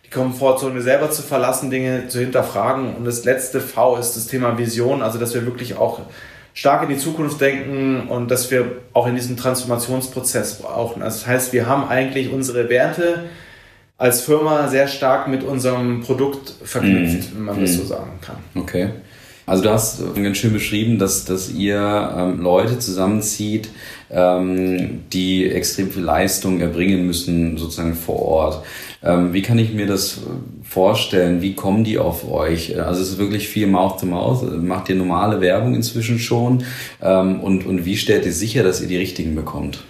[0.06, 2.96] die Komfortzone selber zu verlassen, Dinge zu hinterfragen.
[2.96, 6.00] Und das letzte V ist das Thema Vision, also dass wir wirklich auch
[6.54, 11.02] stark in die Zukunft denken und dass wir auch in diesem Transformationsprozess brauchen.
[11.02, 13.26] Also das heißt, wir haben eigentlich unsere Werte,
[13.98, 17.36] als Firma sehr stark mit unserem Produkt verknüpft, mhm.
[17.36, 18.38] wenn man das so sagen kann.
[18.56, 18.89] Okay.
[19.45, 23.69] Also du hast ganz schön beschrieben, dass, dass ihr ähm, Leute zusammenzieht,
[24.10, 28.65] ähm, die extrem viel Leistung erbringen müssen, sozusagen vor Ort.
[29.03, 30.21] Ähm, wie kann ich mir das
[30.63, 31.41] vorstellen?
[31.41, 32.79] Wie kommen die auf euch?
[32.82, 34.43] Also es ist wirklich viel Mouth to Mouth.
[34.62, 36.63] Macht ihr normale Werbung inzwischen schon?
[37.01, 39.84] Ähm, und, und wie stellt ihr sicher, dass ihr die richtigen bekommt?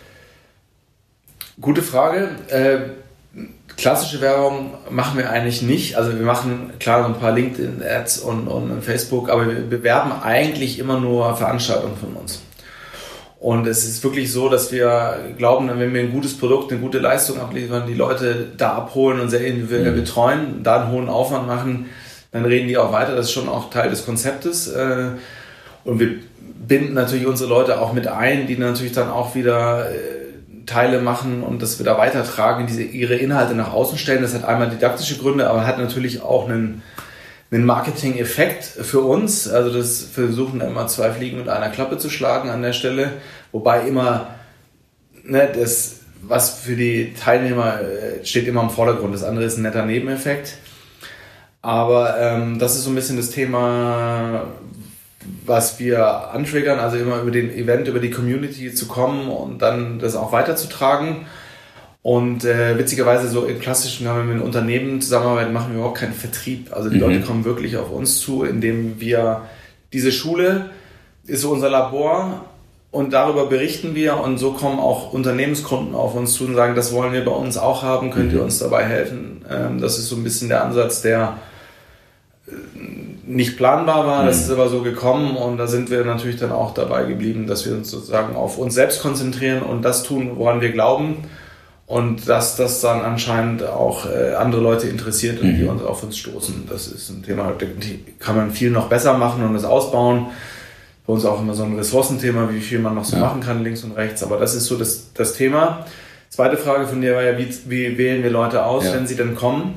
[1.61, 2.29] Gute Frage.
[2.47, 3.02] Äh,
[3.77, 5.97] Klassische Werbung machen wir eigentlich nicht.
[5.97, 10.79] Also wir machen klar so ein paar LinkedIn-Ads und, und Facebook, aber wir bewerben eigentlich
[10.79, 12.41] immer nur Veranstaltungen von uns.
[13.43, 16.99] Und es ist wirklich so, dass wir glauben, wenn wir ein gutes Produkt, eine gute
[16.99, 19.95] Leistung abliefern, die Leute da abholen und sehr individuell mhm.
[19.95, 21.87] betreuen, da einen hohen Aufwand machen,
[22.31, 23.17] dann reden die auch weiter.
[23.17, 24.69] Das ist schon auch Teil des Konzeptes.
[24.69, 25.09] Äh,
[25.83, 26.11] und wir
[26.65, 30.22] binden natürlich unsere Leute auch mit ein, die natürlich dann auch wieder äh,
[30.65, 34.21] Teile machen und das wieder weitertragen, diese, ihre Inhalte nach außen stellen.
[34.21, 36.81] Das hat einmal didaktische Gründe, aber hat natürlich auch einen,
[37.51, 39.47] einen Marketing-Effekt für uns.
[39.47, 43.11] Also das versuchen immer zwei Fliegen mit einer Klappe zu schlagen an der Stelle,
[43.51, 44.27] wobei immer
[45.23, 49.13] ne, das, was für die Teilnehmer äh, steht immer im Vordergrund.
[49.13, 50.55] Das andere ist ein netter Nebeneffekt.
[51.61, 54.47] Aber ähm, das ist so ein bisschen das Thema,
[55.45, 59.99] was wir antriggern, also immer über den Event, über die Community zu kommen und dann
[59.99, 61.25] das auch weiterzutragen.
[62.01, 66.13] Und äh, witzigerweise so im klassischen, wenn wir mit Unternehmen zusammenarbeiten, machen wir überhaupt keinen
[66.13, 66.73] Vertrieb.
[66.73, 67.01] Also die mhm.
[67.01, 69.43] Leute kommen wirklich auf uns zu, indem wir
[69.93, 70.69] diese Schule
[71.25, 72.45] ist so unser Labor
[72.91, 76.93] und darüber berichten wir und so kommen auch Unternehmenskunden auf uns zu und sagen, das
[76.93, 78.39] wollen wir bei uns auch haben, könnt mhm.
[78.39, 79.45] ihr uns dabei helfen?
[79.49, 81.37] Ähm, das ist so ein bisschen der Ansatz, der
[83.25, 84.25] nicht planbar war.
[84.25, 84.43] Das mhm.
[84.43, 87.73] ist aber so gekommen und da sind wir natürlich dann auch dabei geblieben, dass wir
[87.73, 91.23] uns sozusagen auf uns selbst konzentrieren und das tun, woran wir glauben
[91.85, 95.57] und dass das dann anscheinend auch äh, andere Leute interessiert und mhm.
[95.57, 96.67] die uns auf uns stoßen.
[96.69, 100.27] Das ist ein Thema, die kann man viel noch besser machen und das ausbauen.
[101.05, 103.23] Bei uns auch immer so ein Ressourcenthema, wie viel man noch so ja.
[103.23, 104.23] machen kann, links und rechts.
[104.23, 105.85] Aber das ist so das, das Thema.
[106.29, 108.93] Zweite Frage von dir war ja, wie, wie wählen wir Leute aus, ja.
[108.93, 109.75] wenn sie denn kommen?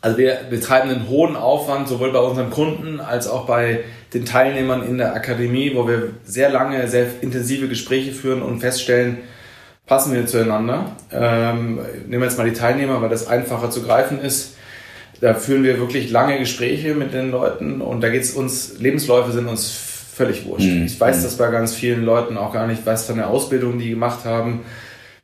[0.00, 3.80] Also wir betreiben einen hohen Aufwand sowohl bei unseren Kunden als auch bei
[4.14, 9.18] den Teilnehmern in der Akademie, wo wir sehr lange, sehr intensive Gespräche führen und feststellen,
[9.86, 10.92] passen wir zueinander.
[11.12, 14.56] Ähm, nehmen wir jetzt mal die Teilnehmer, weil das einfacher zu greifen ist.
[15.20, 19.32] Da führen wir wirklich lange Gespräche mit den Leuten und da geht es uns, Lebensläufe
[19.32, 19.70] sind uns
[20.16, 20.66] völlig wurscht.
[20.66, 20.86] Mhm.
[20.86, 23.78] Ich weiß das bei ganz vielen Leuten auch gar nicht, ich weiß von der Ausbildung,
[23.78, 24.60] die gemacht haben,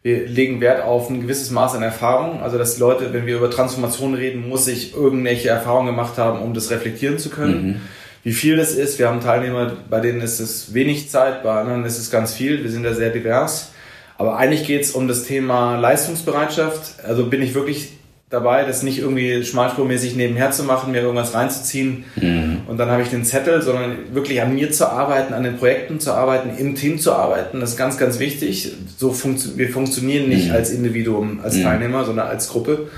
[0.03, 2.43] wir legen Wert auf ein gewisses Maß an Erfahrung.
[2.43, 6.41] Also, dass die Leute, wenn wir über Transformation reden, muss ich irgendwelche Erfahrungen gemacht haben,
[6.41, 7.67] um das reflektieren zu können.
[7.67, 7.81] Mhm.
[8.25, 11.85] Wie viel das ist, wir haben Teilnehmer, bei denen ist es wenig Zeit, bei anderen
[11.85, 12.63] ist es ganz viel.
[12.63, 13.73] Wir sind da sehr divers.
[14.17, 17.05] Aber eigentlich geht es um das Thema Leistungsbereitschaft.
[17.05, 17.93] Also bin ich wirklich
[18.33, 22.63] dabei, das nicht irgendwie schmalspurmäßig nebenher zu machen, mir irgendwas reinzuziehen mhm.
[22.67, 26.01] und dann habe ich den Zettel, sondern wirklich an mir zu arbeiten, an den Projekten
[26.01, 27.61] zu arbeiten, im Team zu arbeiten.
[27.61, 28.73] Das ist ganz, ganz wichtig.
[28.97, 30.55] So funktio wir funktionieren nicht mhm.
[30.55, 31.65] als Individuum, als mhm.
[31.65, 32.89] Teilnehmer, sondern als Gruppe.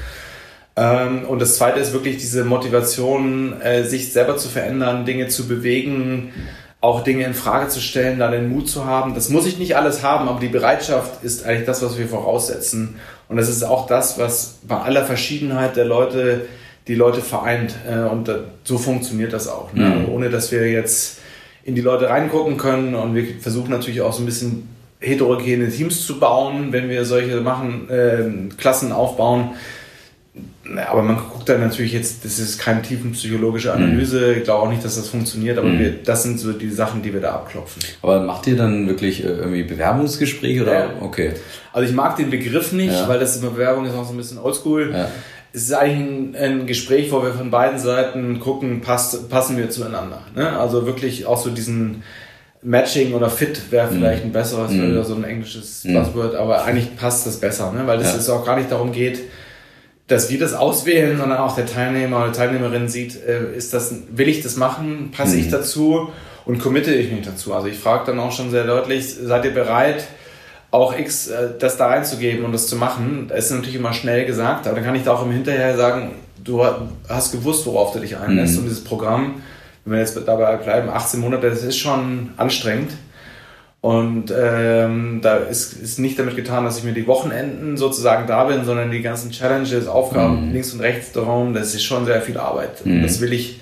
[0.76, 5.48] Ähm, und das Zweite ist wirklich diese Motivation, äh, sich selber zu verändern, Dinge zu
[5.48, 6.32] bewegen,
[6.80, 9.14] auch Dinge in Frage zu stellen, da den Mut zu haben.
[9.14, 12.96] Das muss ich nicht alles haben, aber die Bereitschaft ist eigentlich das, was wir voraussetzen.
[13.28, 16.42] Und das ist auch das, was bei aller Verschiedenheit der Leute
[16.86, 17.74] die Leute vereint.
[17.88, 18.30] Äh, und
[18.64, 19.72] so funktioniert das auch.
[19.72, 19.84] Ne?
[19.84, 20.08] Mhm.
[20.12, 21.18] Ohne dass wir jetzt
[21.64, 22.94] in die Leute reingucken können.
[22.94, 24.68] Und wir versuchen natürlich auch so ein bisschen
[25.00, 29.50] heterogene Teams zu bauen, wenn wir solche machen, äh, Klassen aufbauen
[30.90, 34.38] aber man guckt da natürlich jetzt, das ist keine tiefenpsychologische Analyse, mhm.
[34.38, 35.78] ich glaube auch nicht, dass das funktioniert, aber mhm.
[35.78, 37.82] wir, das sind so die Sachen, die wir da abklopfen.
[38.02, 40.72] Aber macht ihr dann wirklich äh, irgendwie Bewerbungsgespräche oder?
[40.72, 40.90] Ja.
[41.00, 41.32] Okay.
[41.72, 43.08] Also ich mag den Begriff nicht, ja.
[43.08, 44.92] weil das Bewerbung ist auch so ein bisschen oldschool.
[44.92, 45.08] Ja.
[45.52, 49.70] Es ist eigentlich ein, ein, Gespräch, wo wir von beiden Seiten gucken, passt, passen wir
[49.70, 50.22] zueinander.
[50.34, 50.58] Ne?
[50.58, 52.02] Also wirklich auch so diesen
[52.62, 53.96] Matching oder Fit wäre mhm.
[53.96, 54.92] vielleicht ein besseres, mhm.
[54.92, 55.94] oder so ein englisches mhm.
[55.94, 57.86] Buzzword, aber eigentlich passt das besser, ne?
[57.86, 59.20] weil es auch gar nicht darum geht,
[60.06, 64.28] dass wir das auswählen, sondern auch der Teilnehmer oder Teilnehmerin sieht, äh, ist das, will
[64.28, 65.42] ich das machen, passe mhm.
[65.42, 66.08] ich dazu
[66.44, 67.54] und committe ich mich dazu.
[67.54, 70.04] Also ich frage dann auch schon sehr deutlich, seid ihr bereit,
[70.70, 73.26] auch X äh, das da reinzugeben und das zu machen?
[73.28, 76.16] Das ist natürlich immer schnell gesagt, aber dann kann ich da auch im Hinterher sagen,
[76.42, 76.62] du
[77.08, 78.58] hast gewusst, worauf du dich einlässt mhm.
[78.60, 79.42] und dieses Programm,
[79.84, 82.90] wenn wir jetzt dabei bleiben, 18 Monate, das ist schon anstrengend.
[83.84, 88.44] Und ähm, da ist, ist nicht damit getan, dass ich mir die Wochenenden sozusagen da
[88.44, 90.52] bin, sondern die ganzen Challenges, Aufgaben mhm.
[90.54, 92.86] links und rechts darum, das ist schon sehr viel Arbeit.
[92.86, 93.02] Mhm.
[93.02, 93.60] Das will ich,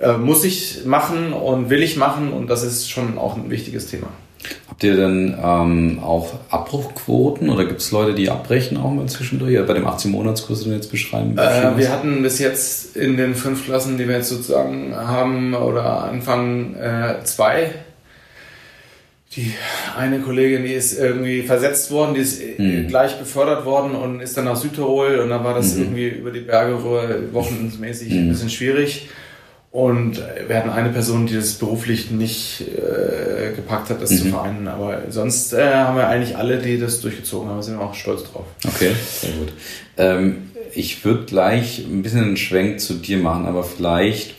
[0.00, 3.88] äh, muss ich machen und will ich machen und das ist schon auch ein wichtiges
[3.88, 4.06] Thema.
[4.70, 9.54] Habt ihr denn ähm, auch Abbruchquoten oder gibt es Leute, die abbrechen auch mal zwischendurch?
[9.66, 13.66] Bei dem 18-Monatskurs, den du jetzt beschreiben äh, Wir hatten bis jetzt in den fünf
[13.66, 17.74] Klassen, die wir jetzt sozusagen haben oder anfangen, äh, zwei
[19.36, 19.52] die
[19.96, 22.88] eine Kollegin, die ist irgendwie versetzt worden, die ist mhm.
[22.88, 25.82] gleich befördert worden und ist dann nach Südtirol und dann war das mhm.
[25.82, 26.82] irgendwie über die Berge
[27.32, 28.18] wochenmäßig mhm.
[28.18, 29.08] ein bisschen schwierig.
[29.72, 34.30] Und wir hatten eine Person, die das beruflich nicht äh, gepackt hat, das zu mhm.
[34.30, 34.66] vereinen.
[34.66, 38.24] Aber sonst äh, haben wir eigentlich alle, die das durchgezogen haben, sind wir auch stolz
[38.24, 38.46] drauf.
[38.66, 38.90] Okay,
[39.20, 39.52] sehr gut.
[39.96, 44.34] Ähm, ich würde gleich ein bisschen einen Schwenk zu dir machen, aber vielleicht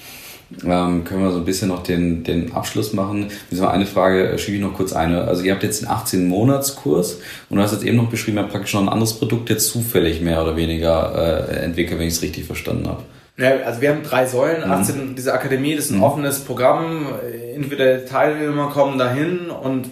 [0.66, 3.28] ähm, können wir so ein bisschen noch den, den Abschluss machen.
[3.60, 5.14] Eine Frage schiebe ich noch kurz ein.
[5.16, 8.52] Also ihr habt jetzt einen 18-Monats-Kurs und du hast jetzt eben noch beschrieben, ihr habt
[8.52, 12.22] praktisch noch ein anderes Produkt jetzt zufällig mehr oder weniger äh, entwickelt, wenn ich es
[12.22, 13.04] richtig verstanden habe.
[13.38, 14.64] Ja, also wir haben drei Säulen.
[14.64, 15.16] 18, mhm.
[15.16, 16.04] diese Akademie, das ist ein mhm.
[16.04, 17.08] offenes Programm.
[17.56, 19.90] Entweder Teilnehmer kommen dahin und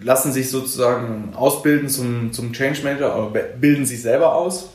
[0.00, 4.70] lassen sich sozusagen ausbilden zum, zum Change Manager oder bilden sich selber aus,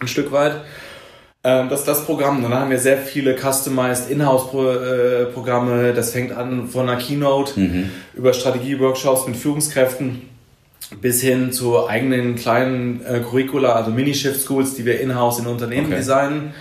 [0.00, 0.62] ein Stück weit.
[1.46, 2.42] Ähm, das ist das Programm.
[2.42, 5.94] Dann haben wir sehr viele customized Inhouse-Programme.
[5.94, 7.90] Das fängt an von einer Keynote mhm.
[8.14, 10.22] über Strategie-Workshops mit Führungskräften
[11.00, 15.96] bis hin zu eigenen kleinen äh, Curricula, also Mini-Shift-Schools, die wir in-house in Unternehmen okay.
[15.96, 16.52] designen.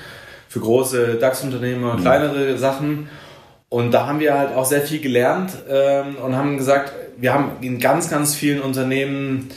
[0.50, 2.02] Für große DAX-Unternehmen, mhm.
[2.02, 3.10] kleinere Sachen.
[3.70, 7.54] Und da haben wir halt auch sehr viel gelernt ähm, und haben gesagt, wir haben
[7.62, 9.50] in ganz, ganz vielen Unternehmen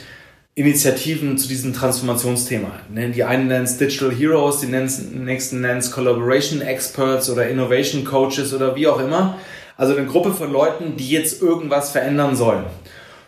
[0.59, 2.71] Initiativen zu diesem Transformationsthema.
[2.93, 8.03] Ne, die einen nennen es Digital Heroes, die nächsten nennen es Collaboration Experts oder Innovation
[8.03, 9.37] Coaches oder wie auch immer.
[9.77, 12.65] Also eine Gruppe von Leuten, die jetzt irgendwas verändern sollen.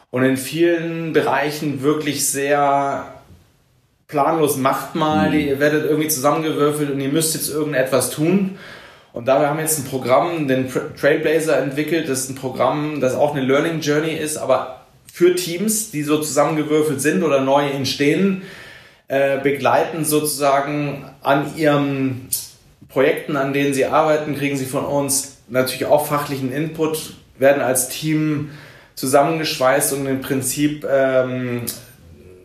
[0.09, 3.05] Und in vielen Bereichen wirklich sehr
[4.09, 5.39] planlos macht mal, mhm.
[5.39, 8.57] ihr werdet irgendwie zusammengewürfelt und ihr müsst jetzt irgendetwas tun.
[9.13, 12.09] Und da haben wir jetzt ein Programm, den Trailblazer entwickelt.
[12.09, 14.80] Das ist ein Programm, das auch eine Learning Journey ist, aber
[15.11, 18.43] für Teams, die so zusammengewürfelt sind oder neu entstehen,
[19.07, 22.29] äh, begleiten sozusagen an ihren
[22.87, 27.89] Projekten, an denen sie arbeiten, kriegen sie von uns natürlich auch fachlichen Input, werden als
[27.89, 28.51] Team
[28.95, 31.63] zusammengeschweißt und im Prinzip ähm,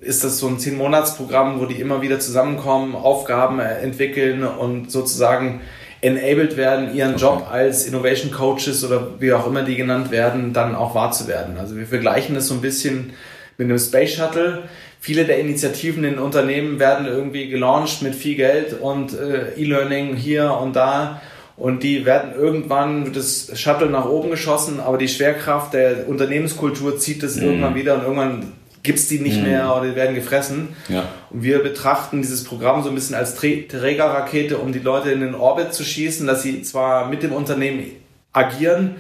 [0.01, 5.61] ist das so ein 10-Monats-Programm, wo die immer wieder zusammenkommen, Aufgaben entwickeln und sozusagen
[6.07, 7.23] enabled werden, ihren okay.
[7.23, 11.27] Job als Innovation Coaches oder wie auch immer die genannt werden, dann auch wahr zu
[11.27, 11.59] werden.
[11.59, 13.13] Also wir vergleichen das so ein bisschen
[13.59, 14.65] mit einem Space Shuttle.
[15.01, 20.53] Viele der Initiativen in Unternehmen werden irgendwie gelauncht mit viel Geld und äh, E-Learning hier
[20.53, 21.21] und da.
[21.57, 26.99] Und die werden irgendwann, wird das Shuttle nach oben geschossen, aber die Schwerkraft der Unternehmenskultur
[26.99, 27.43] zieht es mhm.
[27.45, 28.53] irgendwann wieder und irgendwann
[28.87, 29.49] gibt es die nicht mhm.
[29.49, 30.69] mehr oder die werden gefressen.
[30.89, 31.09] Ja.
[31.31, 35.35] Und wir betrachten dieses Programm so ein bisschen als Trägerrakete, um die Leute in den
[35.35, 37.85] Orbit zu schießen, dass sie zwar mit dem Unternehmen
[38.33, 38.97] agieren,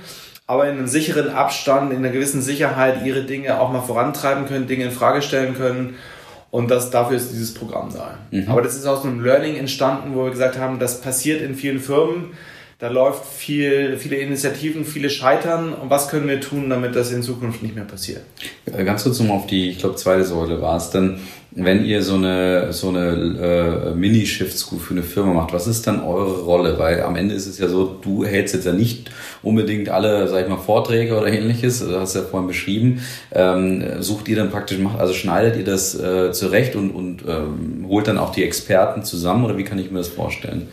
[0.47, 4.67] aber in einem sicheren Abstand, in einer gewissen Sicherheit ihre Dinge auch mal vorantreiben können,
[4.67, 5.95] Dinge in Frage stellen können
[6.51, 8.19] Und das, dafür ist dieses Programm da.
[8.31, 8.49] Mhm.
[8.49, 11.81] Aber das ist aus einem Learning entstanden, wo wir gesagt haben, das passiert in vielen
[11.81, 12.33] Firmen.
[12.79, 15.73] Da läuft viel, viele Initiativen, viele scheitern.
[15.73, 18.21] Und was können wir tun, damit das in Zukunft nicht mehr passiert?
[18.67, 21.19] Äh, Ganz kurz nochmal auf die, ich glaube, zweite Säule war es dann,
[21.53, 26.05] wenn ihr so eine, so eine äh, Mini-Shift-School für eine Firma macht, was ist dann
[26.05, 26.79] eure Rolle?
[26.79, 29.11] Weil am Ende ist es ja so, du hältst jetzt ja nicht
[29.43, 33.01] unbedingt alle, sag ich mal, Vorträge oder ähnliches, du hast ja vorhin beschrieben.
[33.33, 37.87] Ähm, sucht ihr dann praktisch, macht, also schneidet ihr das äh, zurecht und, und ähm,
[37.89, 40.69] holt dann auch die Experten zusammen oder wie kann ich mir das vorstellen?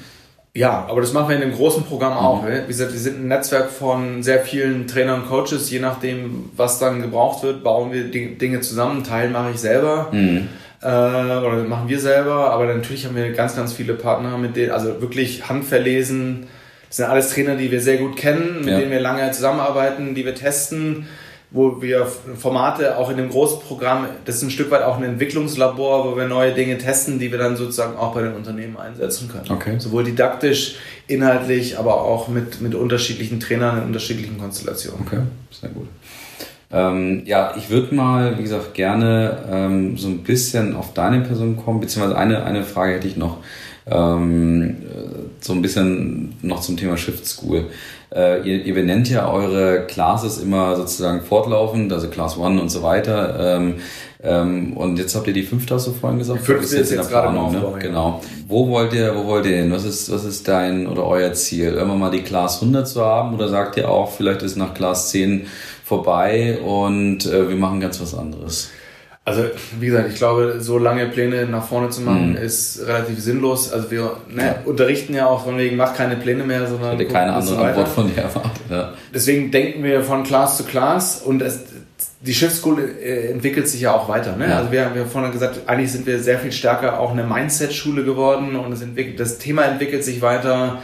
[0.56, 2.44] Ja, aber das machen wir in dem großen Programm auch.
[2.44, 2.62] ne?
[2.66, 5.72] Wie gesagt, wir sind ein Netzwerk von sehr vielen Trainern und Coaches.
[5.72, 8.98] Je nachdem, was dann gebraucht wird, bauen wir die Dinge zusammen.
[8.98, 10.12] Einen Teil mache ich selber.
[10.13, 12.52] Äh, oder machen wir selber.
[12.52, 16.46] Aber natürlich haben wir ganz, ganz viele Partner, mit denen, also wirklich handverlesen.
[16.88, 18.78] Das sind alles Trainer, die wir sehr gut kennen, mit Ja.
[18.78, 21.08] denen wir lange zusammenarbeiten, die wir testen,
[21.54, 25.04] wo wir Formate auch in dem großen Programm, das ist ein Stück weit auch ein
[25.04, 29.30] Entwicklungslabor, wo wir neue Dinge testen, die wir dann sozusagen auch bei den Unternehmen einsetzen
[29.30, 29.46] können.
[29.50, 29.76] Okay.
[29.78, 35.06] Sowohl didaktisch, inhaltlich, aber auch mit, mit unterschiedlichen Trainern in unterschiedlichen Konstellationen.
[35.06, 35.20] Okay,
[35.52, 35.88] sehr gut.
[36.72, 41.56] Ähm, ja, ich würde mal, wie gesagt, gerne ähm, so ein bisschen auf deine Person
[41.56, 43.38] kommen, beziehungsweise eine, eine Frage hätte ich noch.
[43.86, 47.65] Ähm, äh, so ein bisschen noch zum Thema Shift School.
[48.15, 52.84] Äh, ihr, ihr benennt ja eure Classes immer sozusagen fortlaufend, also Class One und so
[52.84, 53.58] weiter.
[53.58, 53.76] Ähm,
[54.24, 56.41] ähm, und jetzt habt ihr die fünfte, hast du vorhin gesagt?
[56.41, 57.80] Die fünfte ist jetzt der gerade Planung, ne?
[57.80, 58.22] Genau.
[58.48, 59.72] Wo wollt ihr, wo wollt ihr hin?
[59.72, 61.74] Was ist, was ist dein oder euer Ziel?
[61.74, 65.10] Irgendwann mal die Class 100 zu haben oder sagt ihr auch, vielleicht ist nach Class
[65.10, 65.48] 10
[65.84, 68.69] vorbei und äh, wir machen ganz was anderes?
[69.26, 69.44] Also,
[69.80, 72.36] wie gesagt, ich glaube, so lange Pläne nach vorne zu machen, Mhm.
[72.38, 73.72] ist relativ sinnlos.
[73.72, 77.14] Also wir ne, unterrichten ja auch von wegen, mach keine Pläne mehr, sondern Ich hätte
[77.14, 78.52] keine andere Antwort von dir erwartet.
[78.70, 78.94] Ja.
[79.14, 81.62] Deswegen denken wir von Class zu Class und es,
[82.20, 84.36] die Shift School äh, entwickelt sich ja auch weiter.
[84.36, 84.50] Ne?
[84.50, 84.58] Ja.
[84.58, 88.58] Also wir, haben vorhin gesagt, eigentlich sind wir sehr viel stärker auch eine Mindset-Schule geworden
[88.58, 90.80] und es entwickelt, das Thema entwickelt sich weiter.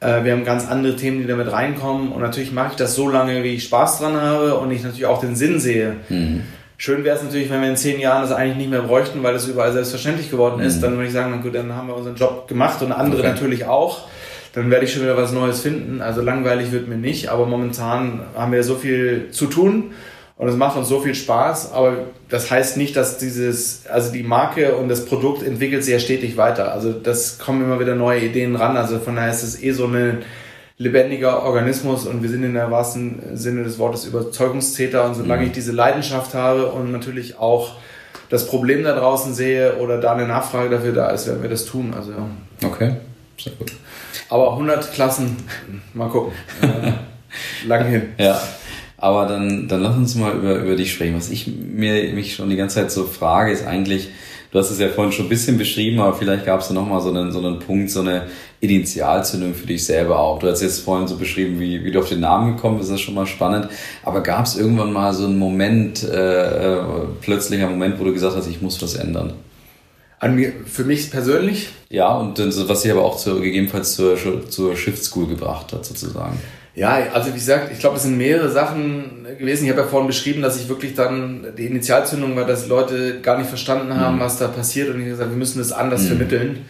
[0.00, 3.08] Äh, Wir haben ganz andere Themen, die damit reinkommen und natürlich mache ich das so
[3.08, 5.96] lange, wie ich Spaß dran habe und ich natürlich auch den Sinn sehe.
[6.10, 6.42] Mhm.
[6.80, 9.34] Schön wäre es natürlich, wenn wir in zehn Jahren das eigentlich nicht mehr bräuchten, weil
[9.34, 10.66] es überall selbstverständlich geworden Mhm.
[10.66, 10.80] ist.
[10.80, 13.30] Dann würde ich sagen, na gut, dann haben wir unseren Job gemacht und andere Okay.
[13.30, 14.02] natürlich auch.
[14.54, 16.00] Dann werde ich schon wieder was Neues finden.
[16.00, 19.90] Also langweilig wird mir nicht, aber momentan haben wir so viel zu tun
[20.36, 21.72] und es macht uns so viel Spaß.
[21.72, 21.94] Aber
[22.28, 26.36] das heißt nicht, dass dieses, also die Marke und das Produkt entwickelt sich ja stetig
[26.36, 26.72] weiter.
[26.72, 28.76] Also das kommen immer wieder neue Ideen ran.
[28.76, 30.18] Also von daher ist es eh so ein
[30.78, 35.52] lebendiger Organismus und wir sind in der wahrsten Sinne des Wortes Überzeugungstäter und solange ich
[35.52, 37.76] diese Leidenschaft habe und natürlich auch
[38.30, 41.64] das Problem da draußen sehe oder da eine Nachfrage dafür da ist, werden wir das
[41.64, 41.94] tun.
[41.96, 42.28] Also ja.
[42.64, 42.96] Okay,
[43.36, 43.72] sehr gut.
[44.28, 45.36] Aber 100 Klassen,
[45.94, 46.32] mal gucken.
[47.66, 48.02] Lang hin.
[48.18, 48.40] Ja,
[48.98, 51.16] aber dann, dann lass uns mal über, über dich sprechen.
[51.16, 54.10] Was ich mir mich schon die ganze Zeit so frage, ist eigentlich,
[54.50, 57.00] du hast es ja vorhin schon ein bisschen beschrieben, aber vielleicht gab es da nochmal
[57.00, 58.26] so einen, so einen Punkt, so eine
[58.60, 60.38] Initialzündung für dich selber auch.
[60.38, 62.96] Du hast jetzt vorhin so beschrieben, wie, wie du auf den Namen gekommen bist, das
[62.96, 63.68] ist schon mal spannend.
[64.02, 66.82] Aber gab es irgendwann mal so einen Moment, äh, äh,
[67.20, 69.34] plötzlicher Moment, wo du gesagt hast, ich muss was ändern?
[70.20, 74.16] An mir, für mich persönlich, Ja, und was dich aber auch zur, gegebenenfalls zur,
[74.48, 76.38] zur Shift School gebracht hat, sozusagen.
[76.78, 79.64] Ja, also wie gesagt, ich glaube, es sind mehrere Sachen gewesen.
[79.64, 83.36] Ich habe ja vorhin beschrieben, dass ich wirklich dann, die Initialzündung war, dass Leute gar
[83.36, 86.64] nicht verstanden haben, was da passiert und ich habe gesagt, wir müssen das anders vermitteln.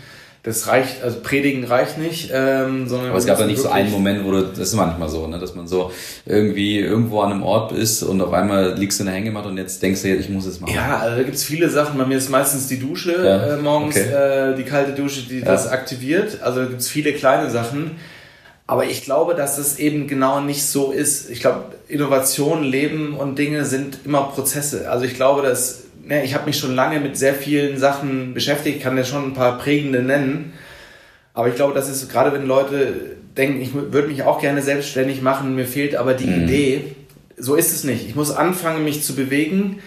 [0.45, 3.91] Das reicht, also predigen reicht nicht, ähm, sondern Aber es gab ja nicht so einen
[3.91, 5.91] Moment, wo du, das ist manchmal so, ne, dass man so
[6.25, 9.59] irgendwie irgendwo an einem Ort ist und auf einmal liegst du in der Hängematte und
[9.59, 10.73] jetzt denkst du, ich muss es machen.
[10.75, 11.99] Ja, also da gibt's viele Sachen.
[11.99, 14.53] Bei mir ist meistens die Dusche Ja, äh, morgens, okay.
[14.53, 16.39] äh, die kalte Dusche, die das aktiviert.
[16.41, 17.97] Also da gibt's viele kleine Sachen.
[18.69, 21.31] Aber ich glaube, dass das eben genau nicht so ist.
[21.31, 24.91] Ich glaube, Innovation, Leben und Dinge sind immer Prozesse.
[24.91, 28.83] Also ich glaube, dass ne, ich habe mich schon lange mit sehr vielen Sachen beschäftigt,
[28.83, 30.53] kann ja schon ein paar prägende nennen.
[31.33, 35.23] Aber ich glaube, das ist gerade wenn Leute denken, ich würde mich auch gerne selbstständig
[35.23, 36.85] machen, mir fehlt aber die Idee.
[37.39, 38.07] So ist es nicht.
[38.07, 39.79] Ich muss anfangen, mich zu bewegen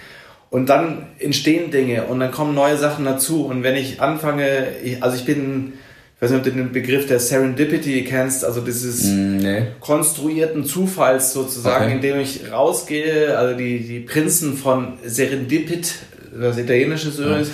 [0.50, 3.46] und dann entstehen Dinge und dann kommen neue Sachen dazu.
[3.46, 4.70] Und wenn ich anfange,
[5.02, 5.74] also ich bin,
[6.22, 9.64] ich weiß nicht, ob du den Begriff der Serendipity kennst, also dieses Hm, nee.
[9.80, 11.96] konstruierten Zufalls sozusagen, Okay.
[11.96, 15.96] indem ich rausgehe, also die, die Prinzen von Serendipit,
[16.40, 17.50] das italienische übrigens,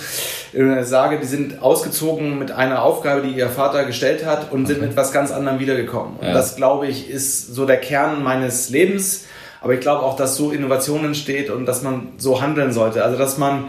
[0.52, 4.82] äh, sage, die sind ausgezogen mit einer Aufgabe, die ihr Vater gestellt hat und sind
[4.82, 6.16] mit was ganz anderem wiedergekommen.
[6.18, 6.34] Und Ja.
[6.34, 9.24] das, glaube ich, ist so der Kern meines Lebens.
[9.62, 13.02] Aber ich glaube auch, dass so Innovation entsteht und dass man so handeln sollte.
[13.02, 13.64] Also, dass man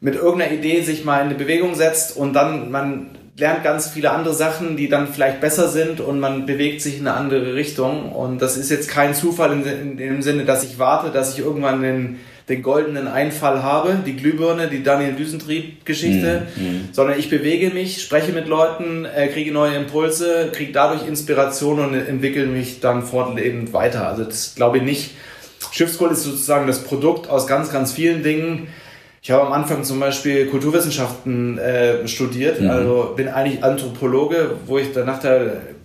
[0.00, 4.10] mit irgendeiner Idee sich mal in eine Bewegung setzt und dann man lernt ganz viele
[4.10, 8.12] andere Sachen, die dann vielleicht besser sind und man bewegt sich in eine andere Richtung.
[8.12, 11.38] Und das ist jetzt kein Zufall in, in dem Sinne, dass ich warte, dass ich
[11.38, 16.88] irgendwann den den goldenen Einfall habe, die Glühbirne, die Daniel Düsentrieb-Geschichte, mhm.
[16.92, 21.94] sondern ich bewege mich, spreche mit Leuten, äh, kriege neue Impulse, kriege dadurch Inspiration und
[21.94, 24.08] entwickle mich dann fortlebend weiter.
[24.08, 25.10] Also das glaube ich nicht.
[25.70, 28.68] Schiffskohl ist sozusagen das Produkt aus ganz, ganz vielen Dingen.
[29.24, 32.70] Ich habe am Anfang zum Beispiel Kulturwissenschaften äh, studiert, mhm.
[32.70, 35.40] also bin eigentlich Anthropologe, wo ich danach da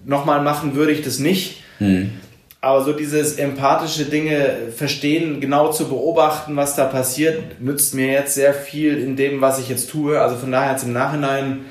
[0.05, 1.61] nochmal machen würde ich das nicht.
[1.79, 2.13] Mhm.
[2.61, 8.33] Aber so dieses empathische Dinge verstehen, genau zu beobachten, was da passiert, nützt mir jetzt
[8.33, 10.19] sehr viel in dem, was ich jetzt tue.
[10.19, 11.65] Also von daher hat es im Nachhinein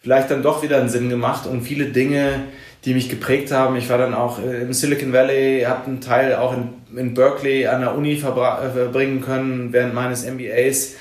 [0.00, 2.40] vielleicht dann doch wieder einen Sinn gemacht und viele Dinge,
[2.84, 3.76] die mich geprägt haben.
[3.76, 7.66] Ich war dann auch äh, im Silicon Valley, habe einen Teil auch in, in Berkeley
[7.66, 10.94] an der Uni äh, verbringen können während meines MBAs.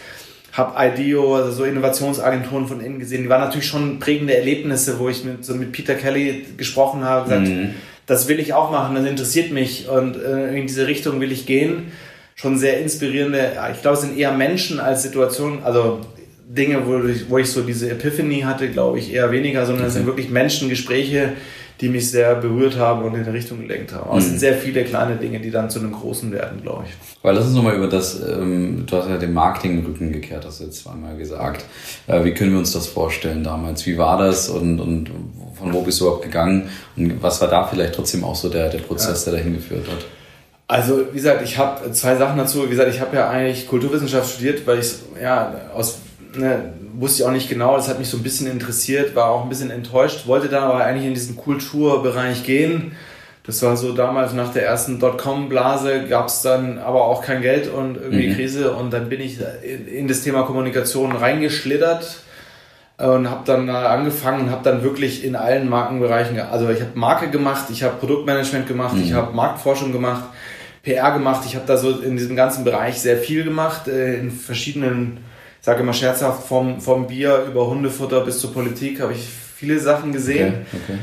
[0.54, 3.24] Habe IDEO, also so Innovationsagenturen von innen gesehen.
[3.24, 7.30] Die waren natürlich schon prägende Erlebnisse, wo ich mit, so mit Peter Kelly gesprochen habe,
[7.30, 7.70] gesagt, mhm
[8.12, 11.46] das will ich auch machen, das interessiert mich und äh, in diese Richtung will ich
[11.46, 11.94] gehen.
[12.36, 16.02] Schon sehr inspirierende, ich glaube, es sind eher Menschen als Situationen, also
[16.46, 19.94] Dinge, wo ich, wo ich so diese Epiphany hatte, glaube ich, eher weniger, sondern es
[19.94, 21.34] sind wirklich Menschen, Gespräche,
[21.82, 24.08] die mich sehr berührt haben und in eine Richtung gelenkt haben.
[24.08, 24.40] Aber es sind mhm.
[24.40, 26.94] sehr viele kleine Dinge, die dann zu einem großen werden, glaube ich.
[27.24, 30.66] Weil lass uns nochmal über das, ähm, du hast ja den Marketing gekehrt, hast du
[30.66, 31.66] jetzt zweimal gesagt.
[32.06, 33.86] Äh, wie können wir uns das vorstellen damals?
[33.88, 35.10] Wie war das und, und
[35.58, 36.70] von wo bist du überhaupt gegangen?
[36.96, 39.32] Und was war da vielleicht trotzdem auch so der, der Prozess, ja.
[39.32, 40.06] der dahin geführt hat?
[40.68, 42.64] Also, wie gesagt, ich habe zwei Sachen dazu.
[42.66, 45.98] Wie gesagt, ich habe ja eigentlich Kulturwissenschaft studiert, weil ich ja aus
[46.38, 49.44] ne, wusste ich auch nicht genau, das hat mich so ein bisschen interessiert, war auch
[49.44, 52.94] ein bisschen enttäuscht, wollte dann aber eigentlich in diesen Kulturbereich gehen.
[53.44, 57.68] Das war so damals nach der ersten Dotcom-Blase, gab es dann aber auch kein Geld
[57.68, 58.36] und irgendwie mhm.
[58.36, 59.40] Krise und dann bin ich
[59.92, 62.22] in das Thema Kommunikation reingeschlittert
[62.98, 67.32] und habe dann angefangen und habe dann wirklich in allen Markenbereichen, also ich habe Marke
[67.32, 69.04] gemacht, ich habe Produktmanagement gemacht, mhm.
[69.04, 70.24] ich habe Marktforschung gemacht,
[70.84, 74.30] PR gemacht, ich habe da so in diesem ganzen Bereich sehr viel gemacht, äh, in
[74.30, 75.18] verschiedenen
[75.62, 79.24] sage immer scherzhaft, vom, vom Bier über Hundefutter bis zur Politik habe ich
[79.56, 80.66] viele Sachen gesehen.
[80.68, 81.00] Okay, okay.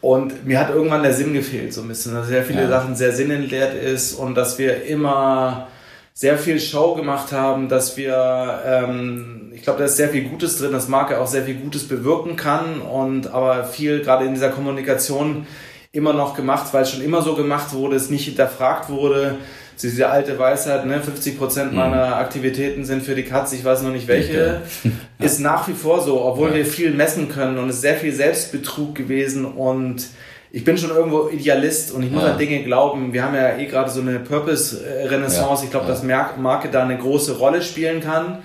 [0.00, 2.68] Und mir hat irgendwann der Sinn gefehlt, so ein bisschen, dass sehr viele ja.
[2.68, 5.68] Sachen sehr sinnentleert ist und dass wir immer
[6.12, 10.58] sehr viel Show gemacht haben, dass wir, ähm, ich glaube, da ist sehr viel Gutes
[10.58, 14.50] drin, dass Marke auch sehr viel Gutes bewirken kann und aber viel gerade in dieser
[14.50, 15.46] Kommunikation
[15.90, 19.38] immer noch gemacht, weil es schon immer so gemacht wurde, es nicht hinterfragt wurde,
[19.82, 21.78] diese alte Weisheit, ne, 50 Prozent mhm.
[21.78, 24.90] meiner Aktivitäten sind für die Katze, ich weiß noch nicht welche, ja.
[25.24, 26.56] ist nach wie vor so, obwohl ja.
[26.56, 30.06] wir viel messen können und es ist sehr viel Selbstbetrug gewesen und
[30.54, 32.32] ich bin schon irgendwo Idealist und ich muss ja.
[32.32, 33.12] an Dinge glauben.
[33.12, 35.64] Wir haben ja eh gerade so eine Purpose-Renaissance.
[35.64, 38.38] Ich glaube, dass Marke da eine große Rolle spielen kann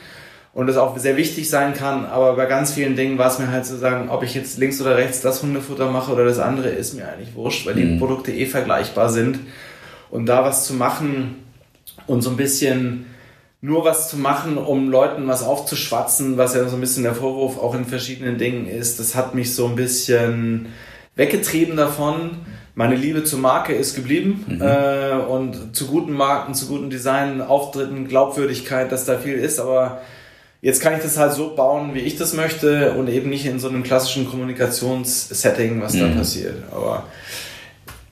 [0.52, 2.08] und das auch sehr wichtig sein kann.
[2.08, 4.82] Aber bei ganz vielen Dingen war es mir halt zu sagen, ob ich jetzt links
[4.82, 8.00] oder rechts das Hundefutter mache oder das andere, ist mir eigentlich wurscht, weil die mhm.
[8.00, 9.40] Produkte eh vergleichbar sind
[10.12, 11.36] und da was zu machen
[12.08, 13.06] und so ein bisschen
[13.62, 17.58] nur was zu machen, um Leuten was aufzuschwatzen, was ja so ein bisschen der Vorwurf
[17.58, 20.68] auch in verschiedenen Dingen ist, das hat mich so ein bisschen
[21.16, 22.38] weggetrieben davon.
[22.76, 24.62] Meine Liebe zur Marke ist geblieben mhm.
[24.62, 30.02] äh, und zu guten Marken, zu guten Design, Auftritten, Glaubwürdigkeit, dass da viel ist, aber
[30.62, 33.60] jetzt kann ich das halt so bauen, wie ich das möchte und eben nicht in
[33.60, 36.00] so einem klassischen Kommunikationssetting, was mhm.
[36.00, 36.56] da passiert.
[36.72, 37.04] Aber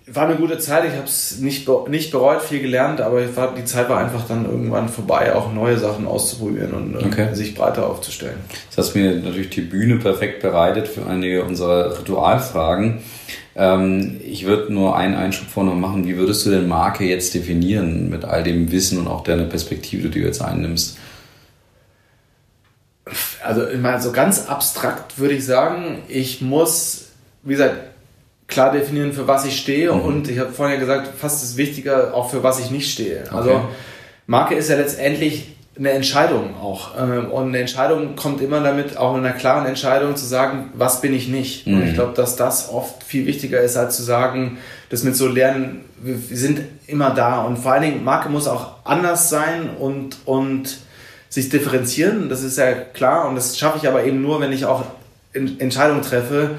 [0.09, 3.65] war eine gute Zeit, ich habe es nicht, nicht bereut, viel gelernt, aber war, die
[3.65, 7.35] Zeit war einfach dann irgendwann vorbei, auch neue Sachen auszuprobieren und äh, okay.
[7.35, 8.37] sich breiter aufzustellen.
[8.69, 12.99] Das hast mir natürlich die Bühne perfekt bereitet für einige unserer Ritualfragen.
[13.57, 16.07] Ähm, ich würde nur einen Einschub vorne machen.
[16.07, 20.07] Wie würdest du denn Marke jetzt definieren mit all dem Wissen und auch deiner Perspektive,
[20.07, 20.97] die du jetzt einnimmst?
[23.43, 27.07] Also, ich meine, so ganz abstrakt würde ich sagen, ich muss,
[27.43, 27.75] wie gesagt,
[28.47, 30.01] klar definieren, für was ich stehe mhm.
[30.01, 33.23] und ich habe vorhin ja gesagt, fast ist wichtiger auch für was ich nicht stehe.
[33.25, 33.35] Okay.
[33.35, 33.61] Also
[34.25, 39.15] Marke ist ja letztendlich eine Entscheidung auch ähm, und eine Entscheidung kommt immer damit, auch
[39.15, 41.67] in einer klaren Entscheidung zu sagen, was bin ich nicht.
[41.67, 41.73] Mhm.
[41.73, 44.57] Und ich glaube, dass das oft viel wichtiger ist, als zu sagen,
[44.89, 48.75] das mit so lernen, wir sind immer da und vor allen Dingen Marke muss auch
[48.85, 50.79] anders sein und, und
[51.29, 54.65] sich differenzieren, das ist ja klar und das schaffe ich aber eben nur, wenn ich
[54.65, 54.83] auch
[55.33, 56.51] Entscheidungen treffe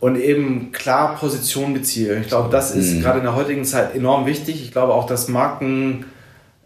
[0.00, 2.18] und eben klar Position beziehe.
[2.20, 3.02] Ich glaube, das ist mhm.
[3.02, 4.62] gerade in der heutigen Zeit enorm wichtig.
[4.62, 6.06] Ich glaube auch, dass Marken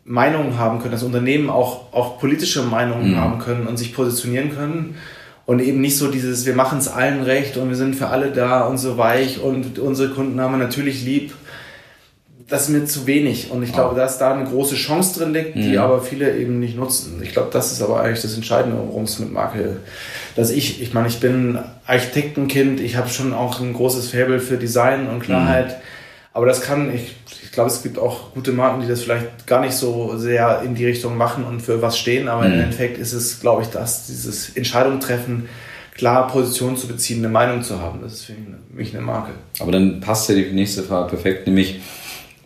[0.05, 3.16] Meinungen haben können, dass Unternehmen auch, auch politische Meinungen mhm.
[3.16, 4.97] haben können und sich positionieren können.
[5.47, 8.30] Und eben nicht so dieses, wir machen es allen recht und wir sind für alle
[8.30, 11.32] da und so weich und unsere Kunden haben wir natürlich lieb
[12.49, 13.51] das ist mir zu wenig.
[13.51, 15.78] Und ich glaube, dass da eine große Chance drin liegt, die mhm.
[15.78, 17.20] aber viele eben nicht nutzen.
[17.22, 19.78] Ich glaube, das ist aber eigentlich das Entscheidende, worum es mit Marke,
[20.37, 24.57] dass ich, ich meine, ich bin Architektenkind, ich habe schon auch ein großes Faible für
[24.57, 25.68] Design und Klarheit.
[25.68, 25.82] Mhm.
[26.32, 27.14] Aber das kann, ich,
[27.45, 30.74] ich glaube, es gibt auch gute Marken, die das vielleicht gar nicht so sehr in
[30.74, 32.28] die Richtung machen und für was stehen.
[32.28, 32.55] Aber mhm.
[32.55, 35.49] im Endeffekt ist es, glaube ich, das, dieses Entscheidung treffen,
[35.95, 38.01] klar Position zu beziehen, eine Meinung zu haben.
[38.03, 38.35] Das ist für
[38.72, 39.30] mich eine Marke.
[39.61, 41.80] Aber dann passt ja die nächste Frage perfekt, nämlich,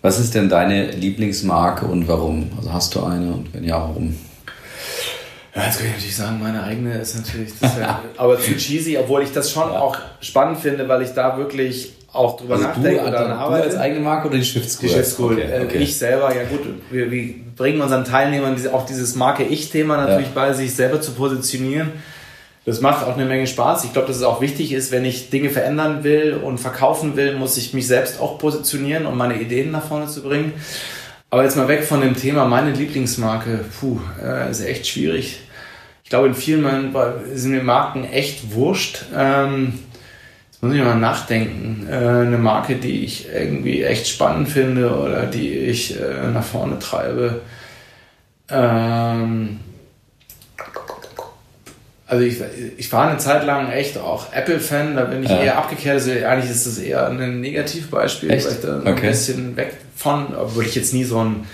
[0.03, 2.51] was ist denn deine Lieblingsmarke und warum?
[2.59, 4.15] Also hast du eine und wenn ja, warum?
[5.59, 9.23] Ja, jetzt kann ich natürlich sagen, meine eigene ist natürlich, ja, aber zu cheesy, obwohl
[9.25, 9.81] ich das schon ja.
[9.81, 13.63] auch spannend finde, weil ich da wirklich auch drüber also nachdenke du, oder arbeite.
[13.63, 14.89] Du als eigene Marke oder die Schiffschool?
[14.89, 15.33] Die Schiffschool.
[15.33, 15.79] Okay, äh, okay.
[15.79, 20.75] Ich selber, ja gut, wir, wir bringen unseren Teilnehmern auch dieses Marke-Ich-Thema natürlich bei, sich
[20.77, 21.91] selber zu positionieren.
[22.65, 23.85] Das macht auch eine Menge Spaß.
[23.85, 27.35] Ich glaube, dass es auch wichtig ist, wenn ich Dinge verändern will und verkaufen will,
[27.35, 30.53] muss ich mich selbst auch positionieren, um meine Ideen nach vorne zu bringen.
[31.31, 35.41] Aber jetzt mal weg von dem Thema, meine Lieblingsmarke, puh, äh, ist echt schwierig.
[36.09, 36.63] Ich glaube, in vielen
[37.35, 39.05] sind mir Marken echt wurscht.
[39.15, 39.79] Ähm,
[40.51, 41.87] jetzt muss ich mal nachdenken.
[41.87, 46.79] Äh, eine Marke, die ich irgendwie echt spannend finde oder die ich äh, nach vorne
[46.79, 47.43] treibe.
[48.49, 49.61] Ähm,
[52.07, 52.41] also ich,
[52.79, 55.43] ich war eine Zeit lang echt auch Apple-Fan, da bin ich ja.
[55.43, 55.97] eher abgekehrt.
[55.97, 58.47] Also eigentlich ist das eher ein Negativbeispiel, echt?
[58.47, 58.89] weil ich da okay.
[58.89, 61.45] ein bisschen weg von, obwohl ich jetzt nie so ein,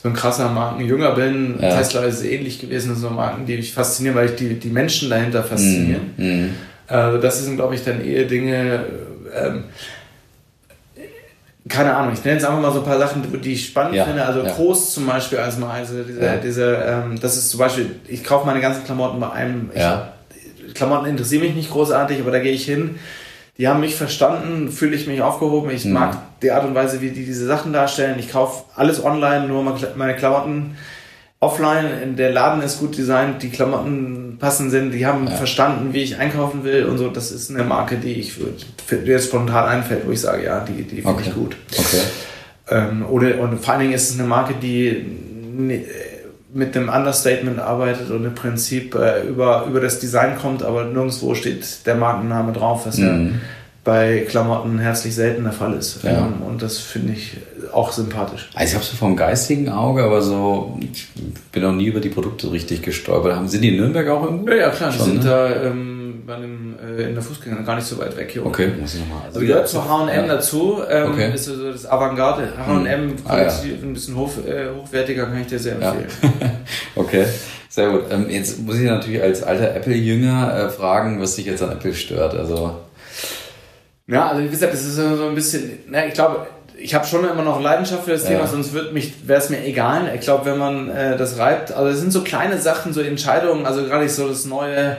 [0.00, 1.58] so ein krasser Markenjünger bin.
[1.60, 1.76] Ja.
[1.76, 5.42] Tesla ist ähnlich gewesen, so Marken, die mich faszinieren, weil ich die, die Menschen dahinter
[5.42, 6.14] faszinieren.
[6.16, 6.50] Mm, mm.
[6.86, 8.84] Also das sind, glaube ich, dann eher Dinge,
[9.34, 9.64] ähm,
[11.68, 14.04] keine Ahnung, ich nenne jetzt einfach mal so ein paar Sachen, die ich spannend ja,
[14.04, 14.24] finde.
[14.24, 14.52] Also ja.
[14.52, 16.36] Groß zum Beispiel als mal, also diese, ja.
[16.36, 19.70] diese ähm, das ist zum Beispiel, ich kaufe meine ganzen Klamotten bei einem.
[19.74, 22.98] Ich, Klamotten interessieren mich nicht großartig, aber da gehe ich hin.
[23.58, 25.70] Die haben mich verstanden, fühle ich mich aufgehoben.
[25.70, 25.94] Ich mhm.
[25.94, 28.16] mag die Art und Weise, wie die diese Sachen darstellen.
[28.18, 30.76] Ich kaufe alles online, nur meine Klamotten
[31.40, 32.16] offline.
[32.16, 35.32] Der Laden ist gut designt, die Klamotten passen sind, die haben ja.
[35.32, 37.08] verstanden, wie ich einkaufen will und so.
[37.08, 38.34] Das ist eine Marke, die ich
[38.90, 41.24] die jetzt spontan einfällt, wo ich sage, ja, die, die finde okay.
[41.26, 41.56] ich gut.
[41.72, 42.02] Okay.
[42.70, 45.04] Ähm, oder, und vor allen Dingen ist es eine Marke, die
[46.52, 51.34] mit dem Understatement arbeitet und im Prinzip äh, über, über das Design kommt, aber nirgendwo
[51.34, 53.04] steht der Markenname drauf, was mhm.
[53.04, 53.40] ja
[53.88, 56.02] bei Klamotten herzlich selten der Fall ist.
[56.02, 56.10] Ja.
[56.10, 57.38] Ähm, und das finde ich
[57.72, 58.50] auch sympathisch.
[58.52, 61.08] Also ich habe so vom geistigen Auge, aber so, ich
[61.52, 63.48] bin noch nie über die Produkte richtig gestolpert.
[63.48, 64.50] Sind die in Nürnberg auch irgendwo?
[64.50, 65.30] Ja, ja klar, die sind ne?
[65.30, 65.97] da ähm,
[66.28, 68.46] bei einem, äh, in der Fußgänger gar nicht so weit weg hier.
[68.46, 69.22] Okay, muss ich nochmal.
[69.26, 70.34] Also, gehört zu H&M ja.
[70.34, 71.32] dazu, ähm, okay.
[71.34, 72.52] ist also das Avantgarde.
[72.56, 73.16] H&M, hm.
[73.26, 73.48] ah, ja.
[73.82, 76.06] ein bisschen hoch, äh, hochwertiger, kann ich dir sehr empfehlen.
[76.22, 76.50] Ja.
[76.94, 77.24] okay.
[77.70, 78.02] Sehr gut.
[78.10, 81.94] Ähm, jetzt muss ich natürlich als alter Apple-Jünger äh, fragen, was dich jetzt an Apple
[81.94, 82.34] stört.
[82.34, 82.76] Also
[84.06, 86.46] ja, also wie gesagt, das ist so ein bisschen, na, ich glaube,
[86.78, 88.30] ich habe schon immer noch Leidenschaft für das ja.
[88.30, 90.10] Thema, sonst wird mich, wäre es mir egal.
[90.14, 93.66] Ich glaube, wenn man äh, das reibt, also es sind so kleine Sachen, so Entscheidungen,
[93.66, 94.96] also gerade so das neue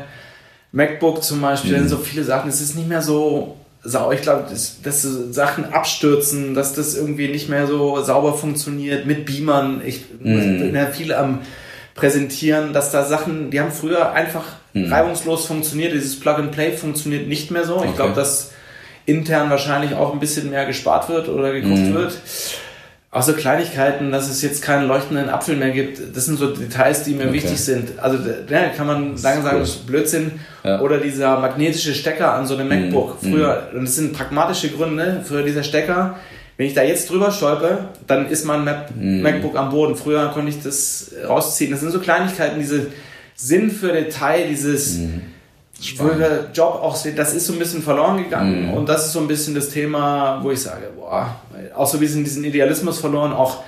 [0.71, 1.87] MacBook zum Beispiel, mhm.
[1.87, 4.13] so viele Sachen, es ist nicht mehr so sauber.
[4.13, 9.05] Ich glaube, dass, dass so Sachen abstürzen, dass das irgendwie nicht mehr so sauber funktioniert
[9.05, 9.81] mit Beamern.
[9.85, 10.59] Ich mhm.
[10.59, 11.39] bin ja viel am
[11.95, 14.43] präsentieren, dass da Sachen, die haben früher einfach
[14.73, 14.91] mhm.
[14.91, 15.93] reibungslos funktioniert.
[15.93, 17.77] Dieses Plug and Play funktioniert nicht mehr so.
[17.77, 17.89] Okay.
[17.89, 18.51] Ich glaube, dass
[19.05, 21.93] intern wahrscheinlich auch ein bisschen mehr gespart wird oder geguckt mhm.
[21.93, 22.17] wird.
[23.11, 27.03] Auch so Kleinigkeiten, dass es jetzt keinen leuchtenden Apfel mehr gibt, das sind so Details,
[27.03, 27.33] die mir okay.
[27.33, 27.97] wichtig sind.
[27.97, 30.33] Also da kann man lange sagen, das ist Blödsinn.
[30.63, 30.79] Ja.
[30.79, 32.85] Oder dieser magnetische Stecker an so einem mhm.
[32.85, 33.23] MacBook.
[33.23, 33.31] Mhm.
[33.31, 36.19] Früher, und das sind pragmatische Gründe, früher dieser Stecker,
[36.57, 39.23] wenn ich da jetzt drüber stolpe, dann ist mein Mac mhm.
[39.23, 39.95] MacBook am Boden.
[39.95, 41.71] Früher konnte ich das rausziehen.
[41.71, 42.87] Das sind so Kleinigkeiten, diese
[43.33, 45.21] Sinn für Detail, dieses mhm
[45.81, 48.73] schwieriger Job auch sehen, das ist so ein bisschen verloren gegangen mhm.
[48.73, 51.35] und das ist so ein bisschen das Thema, wo ich sage, boah,
[51.75, 53.63] auch so ein bisschen diesen Idealismus verloren, auch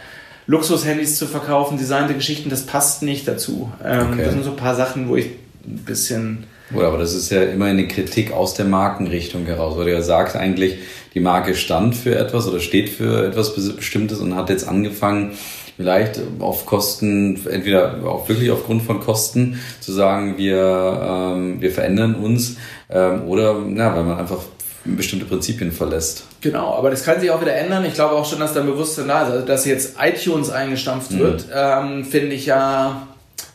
[0.47, 3.72] Luxushandys zu verkaufen, designte Geschichten, das passt nicht dazu.
[3.84, 4.24] Ähm, okay.
[4.26, 5.28] Das sind so ein paar Sachen, wo ich
[5.66, 6.45] ein bisschen...
[6.74, 10.01] Gut, aber das ist ja immer eine Kritik aus der Markenrichtung heraus, weil du ja
[10.01, 10.80] sagst eigentlich,
[11.14, 15.34] die Marke stand für etwas oder steht für etwas Bestimmtes und hat jetzt angefangen,
[15.82, 22.15] vielleicht auf Kosten, entweder auch wirklich aufgrund von Kosten, zu sagen, wir, ähm, wir verändern
[22.15, 22.57] uns
[22.89, 24.39] ähm, oder ja, weil man einfach
[24.86, 26.25] bestimmte Prinzipien verlässt.
[26.41, 27.86] Genau, aber das kann sich auch wieder ändern.
[27.86, 29.32] Ich glaube auch schon, dass da Bewusstsein da ist.
[29.32, 31.19] Also, dass jetzt iTunes eingestampft mhm.
[31.19, 33.07] wird, ähm, finde ich ja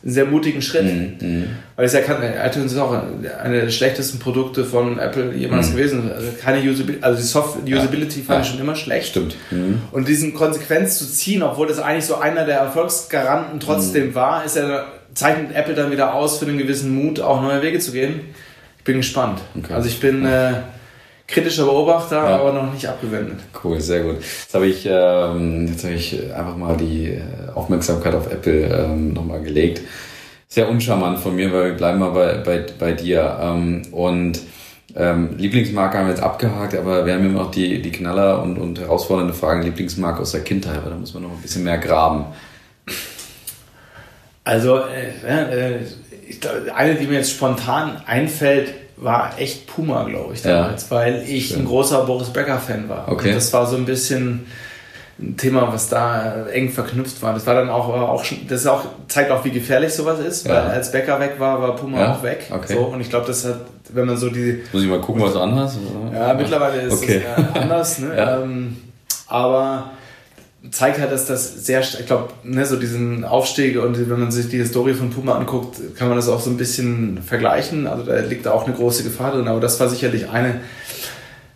[0.07, 1.21] einen sehr mutigen Schritt.
[1.21, 1.47] Mhm.
[1.75, 2.95] Weil es ja kann, iTunes ist auch
[3.43, 5.75] eine der schlechtesten Produkte von Apple jemals mhm.
[5.75, 6.11] gewesen.
[6.11, 8.25] Also keine Usability, also die Soft Usability ja.
[8.25, 9.09] fand ich schon immer schlecht.
[9.09, 9.35] Stimmt.
[9.51, 9.81] Mhm.
[9.91, 14.15] Und diesen Konsequenz zu ziehen, obwohl das eigentlich so einer der Erfolgsgaranten trotzdem mhm.
[14.15, 17.79] war, ist ja, zeichnet Apple dann wieder aus für einen gewissen Mut, auch neue Wege
[17.79, 18.21] zu gehen.
[18.77, 19.41] Ich bin gespannt.
[19.57, 19.73] Okay.
[19.73, 20.53] Also ich bin, äh,
[21.27, 22.39] kritischer Beobachter, ja.
[22.39, 23.39] aber noch nicht abgewendet.
[23.63, 24.17] Cool, sehr gut.
[24.17, 27.21] Jetzt habe ich, ähm, jetzt habe ich einfach mal die äh,
[27.53, 29.81] Aufmerksamkeit auf Apple ähm, nochmal gelegt.
[30.47, 33.37] Sehr uncharmant von mir, weil wir bleiben mal bei, bei, bei dir.
[33.41, 34.39] Ähm, und
[34.95, 38.57] Ähm, Lieblingsmarke haben wir jetzt abgehakt, aber wir haben immer noch die, die Knaller und,
[38.57, 39.61] und herausfordernde Fragen.
[39.61, 42.25] Lieblingsmarke aus der Kindheit, aber da muss man noch ein bisschen mehr graben.
[44.43, 45.79] Also, äh, äh,
[46.73, 50.95] eine, die mir jetzt spontan einfällt, war echt Puma, glaube ich, damals, ja.
[50.97, 51.59] weil ich Schön.
[51.59, 53.07] ein großer Boris Becker-Fan war.
[53.07, 53.29] Okay.
[53.29, 54.47] Und das war so ein bisschen
[55.19, 57.33] ein Thema, was da eng verknüpft war.
[57.33, 60.53] Das war dann auch, auch das auch, zeigt auch, wie gefährlich sowas ist, ja.
[60.53, 62.13] weil als Becker weg war, war Puma ja?
[62.13, 62.45] auch weg.
[62.51, 62.73] Okay.
[62.73, 64.63] So, und ich glaube, das hat, wenn man so die.
[64.71, 65.77] Muss ich mal gucken, was du anhast?
[66.13, 67.21] Ja, mittlerweile ist okay.
[67.37, 67.99] es anders.
[67.99, 68.07] Ne?
[68.43, 68.77] Ähm,
[69.27, 69.91] aber
[70.71, 74.49] zeigt halt, dass das sehr, ich glaube, ne, so diesen Aufstieg und wenn man sich
[74.49, 77.87] die Historie von Puma anguckt, kann man das auch so ein bisschen vergleichen.
[77.87, 80.61] Also da liegt auch eine große Gefahr drin, aber das war sicherlich eine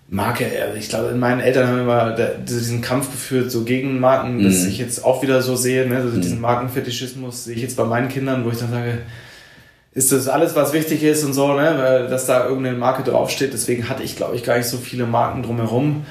[0.07, 0.45] Marke.
[0.61, 4.43] Also ich glaube, meine Eltern haben immer diesen Kampf geführt, so gegen Marken, mhm.
[4.43, 6.39] dass ich jetzt auch wieder so sehe, ne, also diesen.
[6.39, 8.99] Markenfetischismus sehe ich jetzt bei meinen Kindern, wo ich dann sage,
[9.93, 13.51] ist das alles, was wichtig ist und so, ne, dass da irgendeine Marke draufsteht.
[13.51, 16.05] Deswegen hatte ich, glaube ich, gar nicht so viele Marken drumherum.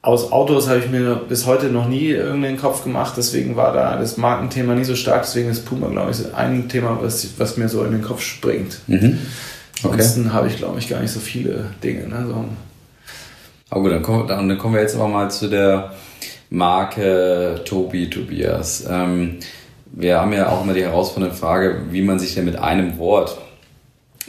[0.00, 3.96] Aus Autos habe ich mir bis heute noch nie irgendeinen Kopf gemacht, deswegen war da
[3.96, 7.68] das Markenthema nie so stark, deswegen ist Puma, glaube ich, ein Thema, was, was mir
[7.68, 8.78] so in den Kopf springt.
[8.86, 9.18] Mhm.
[9.82, 9.92] Okay.
[9.92, 12.08] Ansonsten habe ich, glaube ich, gar nicht so viele Dinge.
[12.08, 12.26] Ne?
[12.28, 12.44] So.
[13.70, 15.92] Aber gut, dann kommen, dann kommen wir jetzt aber mal zu der
[16.50, 18.84] Marke Tobi Tobias.
[18.88, 19.38] Ähm,
[19.86, 23.36] wir haben ja auch immer die herausfordernde Frage, wie man sich denn mit einem Wort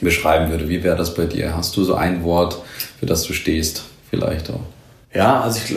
[0.00, 0.68] beschreiben würde.
[0.68, 1.56] Wie wäre das bei dir?
[1.56, 2.60] Hast du so ein Wort,
[2.98, 3.84] für das du stehst?
[4.10, 4.60] Vielleicht auch.
[5.12, 5.76] Ja, also ich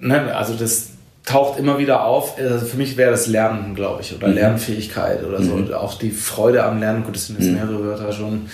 [0.00, 0.88] ne, also das
[1.24, 2.38] taucht immer wieder auf.
[2.38, 4.34] Also für mich wäre das Lernen, glaube ich, oder mhm.
[4.34, 5.56] Lernfähigkeit oder so.
[5.56, 5.74] Mhm.
[5.74, 7.56] Auch die Freude am Lernen, gut, das sind jetzt mhm.
[7.56, 8.48] mehrere Wörter schon.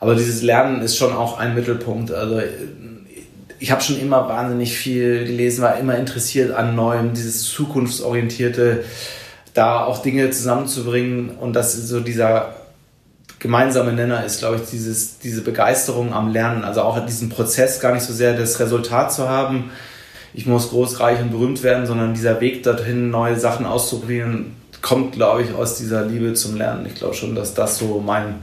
[0.00, 2.12] Aber dieses Lernen ist schon auch ein Mittelpunkt.
[2.12, 2.42] Also
[3.58, 8.84] ich habe schon immer wahnsinnig viel gelesen, war immer interessiert an Neuem, dieses zukunftsorientierte,
[9.54, 12.54] da auch Dinge zusammenzubringen und das ist so dieser
[13.38, 17.92] gemeinsame Nenner ist, glaube ich, dieses, diese Begeisterung am Lernen, also auch diesen Prozess, gar
[17.92, 19.70] nicht so sehr das Resultat zu haben,
[20.34, 25.12] ich muss groß, reich und berühmt werden, sondern dieser Weg dorthin, neue Sachen auszuprobieren, kommt,
[25.12, 26.84] glaube ich, aus dieser Liebe zum Lernen.
[26.86, 28.42] Ich glaube schon, dass das so mein,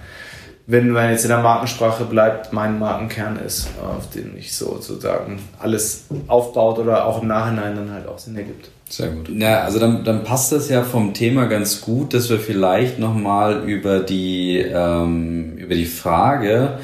[0.65, 6.05] wenn man jetzt in der Markensprache bleibt, mein Markenkern ist, auf den ich sozusagen alles
[6.27, 8.69] aufbaut oder auch im Nachhinein dann halt auch Sinn ergibt.
[8.89, 9.27] Sehr gut.
[9.29, 13.67] Ja, also dann, dann passt das ja vom Thema ganz gut, dass wir vielleicht nochmal
[13.67, 16.79] über die, ähm, über die Frage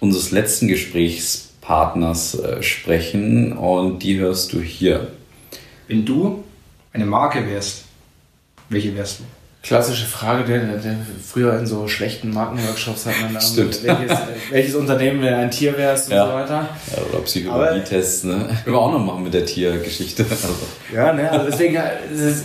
[0.00, 5.08] unseres letzten Gesprächspartners äh, sprechen und die hörst du hier.
[5.88, 6.44] Wenn du
[6.92, 7.84] eine Marke wärst,
[8.68, 9.24] welche wärst du?
[9.64, 10.96] Klassische Frage, der, der
[11.26, 13.82] früher in so schlechten Markenworkshops hat man da Stimmt.
[13.82, 14.18] Welches,
[14.50, 16.26] welches Unternehmen, wenn ein Tier wärst und ja.
[16.26, 16.68] so weiter.
[16.94, 18.48] Ja, oder Psychologie-Tests, ne?
[18.62, 20.24] Können wir auch noch machen mit der Tiergeschichte.
[20.30, 20.48] Also.
[20.94, 21.78] Ja, ne, also deswegen,
[22.12, 22.44] es ist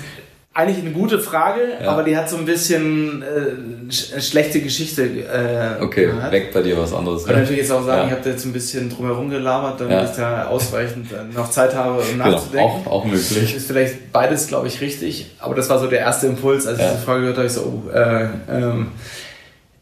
[0.53, 1.89] eigentlich eine gute Frage, ja.
[1.89, 5.03] aber die hat so ein bisschen äh, schlechte Geschichte.
[5.03, 6.31] Äh, okay, gehabt.
[6.31, 7.21] weg bei dir was anderes.
[7.21, 8.05] Ich kann natürlich jetzt auch sagen, ja.
[8.07, 10.03] ich habe da jetzt ein bisschen drumherum gelabert, damit ja.
[10.03, 12.87] ich da ausreichend äh, noch Zeit habe, um genau, nachzudenken.
[12.87, 13.55] Auch, auch möglich.
[13.55, 16.85] Ist vielleicht beides, glaube ich, richtig, aber das war so der erste Impuls, als ich
[16.85, 18.87] diese Frage gehört habe, ich so, oh, äh, ähm,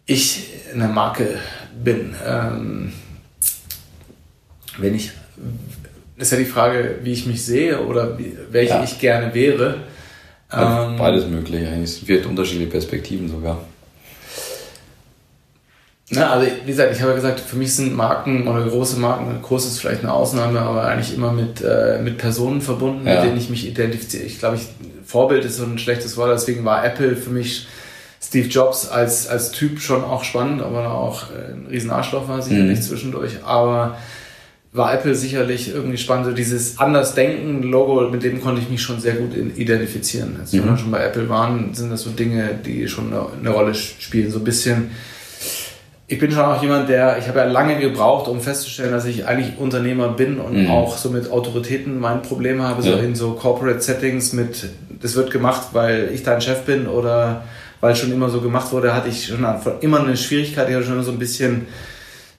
[0.05, 1.39] ich in der Marke
[1.81, 2.13] bin.
[2.25, 2.93] Ähm,
[4.77, 5.11] wenn ich
[6.17, 9.77] das ist ja die Frage, wie ich mich sehe oder wie, welche ich gerne wäre.
[10.51, 12.01] Ähm, beides möglich, eigentlich.
[12.01, 13.59] Es wird unterschiedliche Perspektiven sogar.
[16.09, 19.41] Na, also wie gesagt, ich habe ja gesagt, für mich sind Marken oder große Marken,
[19.41, 23.15] groß ist vielleicht eine Ausnahme, aber eigentlich immer mit, äh, mit Personen verbunden, ja.
[23.15, 24.23] mit denen ich mich identifiziere.
[24.23, 24.67] Ich glaube, ich,
[25.05, 27.67] Vorbild ist so ein schlechtes Wort, deswegen war Apple für mich
[28.21, 32.83] Steve Jobs als, als Typ schon auch spannend, aber auch ein Riesenarschloch war sicherlich mhm.
[32.83, 33.43] zwischendurch.
[33.45, 33.97] Aber
[34.77, 36.27] war Apple sicherlich irgendwie spannend.
[36.27, 40.37] So dieses Andersdenken-Logo, mit dem konnte ich mich schon sehr gut identifizieren.
[40.39, 40.65] Als mhm.
[40.65, 44.31] wir schon bei Apple waren, sind das so Dinge, die schon eine, eine, Rolle spielen.
[44.31, 44.91] So ein bisschen.
[46.09, 49.25] Ich bin schon auch jemand, der, ich habe ja lange gebraucht, um festzustellen, dass ich
[49.27, 50.69] eigentlich Unternehmer bin und mhm.
[50.69, 52.97] auch so mit Autoritäten mein Problem habe, so ja.
[52.97, 54.69] in so Corporate Settings mit,
[55.01, 57.43] das wird gemacht, weil ich dein Chef bin oder
[57.81, 59.45] weil schon immer so gemacht wurde, hatte ich schon
[59.81, 61.67] immer eine Schwierigkeit, ich hatte schon so ein bisschen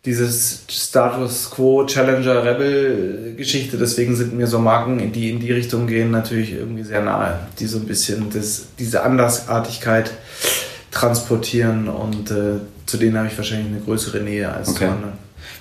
[0.04, 3.76] dieses Status Quo Challenger Rebel Geschichte.
[3.76, 7.66] Deswegen sind mir so Marken, die in die Richtung gehen, natürlich irgendwie sehr nahe, die
[7.66, 10.10] so ein bisschen das, diese Andersartigkeit
[10.90, 14.86] transportieren und äh, zu denen habe ich wahrscheinlich eine größere Nähe als okay.
[14.86, 15.12] zu anderen.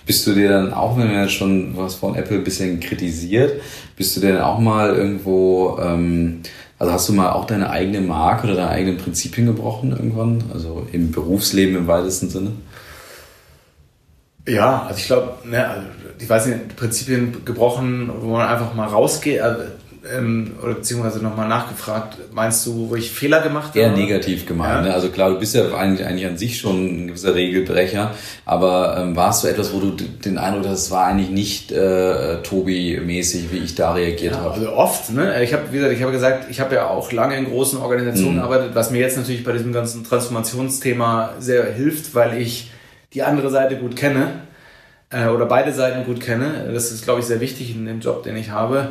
[0.06, 3.62] Bist du dir dann auch, wenn du jetzt schon was von Apple ein bisschen kritisiert,
[3.98, 6.40] bist du dir dann auch mal irgendwo, ähm,
[6.80, 10.46] also hast du mal auch deine eigene Marke oder deine eigenen Prinzipien gebrochen irgendwann?
[10.54, 12.52] Also im Berufsleben im weitesten Sinne?
[14.48, 15.88] Ja, also ich glaube, ne, also
[16.20, 19.42] ich weiß nicht, Prinzipien gebrochen, wo man einfach mal rausgeht.
[19.42, 19.64] Also
[20.16, 23.80] ähm, oder beziehungsweise nochmal nachgefragt, meinst du, wo ich Fehler gemacht habe?
[23.80, 24.86] Eher negativ gemeint.
[24.86, 24.90] Ja.
[24.90, 24.94] Ne?
[24.94, 28.12] Also klar, du bist ja eigentlich, eigentlich an sich schon ein gewisser Regelbrecher,
[28.46, 32.42] aber ähm, warst du etwas, wo du den Eindruck hast, es war eigentlich nicht äh,
[32.44, 34.54] Tobi-mäßig, wie ich da reagiert ja, habe?
[34.54, 35.44] Also oft, ne?
[35.44, 38.36] Ich habe, wie gesagt, ich habe gesagt, ich habe ja auch lange in großen Organisationen
[38.36, 38.42] mhm.
[38.42, 42.72] gearbeitet, was mir jetzt natürlich bei diesem ganzen Transformationsthema sehr hilft, weil ich
[43.18, 44.42] die andere Seite gut kenne
[45.10, 46.70] äh, oder beide Seiten gut kenne.
[46.72, 48.90] Das ist, glaube ich, sehr wichtig in dem Job, den ich habe.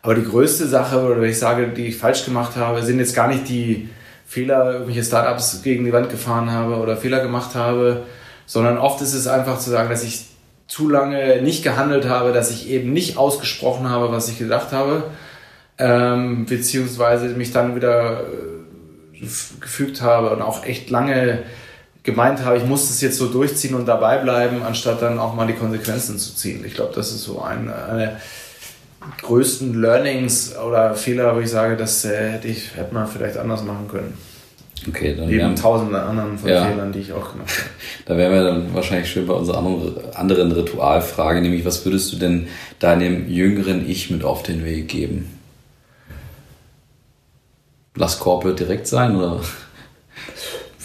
[0.00, 3.16] Aber die größte Sache, oder wenn ich sage, die ich falsch gemacht habe, sind jetzt
[3.16, 3.88] gar nicht die
[4.26, 8.04] Fehler, irgendwelche Startups gegen die Wand gefahren habe oder Fehler gemacht habe,
[8.46, 10.26] sondern oft ist es einfach zu sagen, dass ich
[10.68, 15.04] zu lange nicht gehandelt habe, dass ich eben nicht ausgesprochen habe, was ich gedacht habe,
[15.78, 19.26] ähm, beziehungsweise mich dann wieder äh,
[19.60, 21.42] gefügt habe und auch echt lange
[22.04, 25.46] gemeint habe, ich muss das jetzt so durchziehen und dabei bleiben, anstatt dann auch mal
[25.46, 26.64] die Konsequenzen zu ziehen.
[26.64, 28.20] Ich glaube, das ist so eine, eine
[29.22, 33.64] größten Learnings oder Fehler, wo ich sage, das äh, hätte, ich, hätte man vielleicht anders
[33.64, 34.16] machen können.
[34.86, 37.70] Okay, dann Neben haben, tausenden anderen von ja, Fehlern, die ich auch gemacht habe.
[38.06, 39.64] Da wären wir dann wahrscheinlich schön bei unserer
[40.14, 42.48] anderen Ritualfrage, nämlich was würdest du denn
[42.80, 45.38] deinem jüngeren Ich mit auf den Weg geben?
[47.94, 49.40] Lass Corporate direkt sein oder?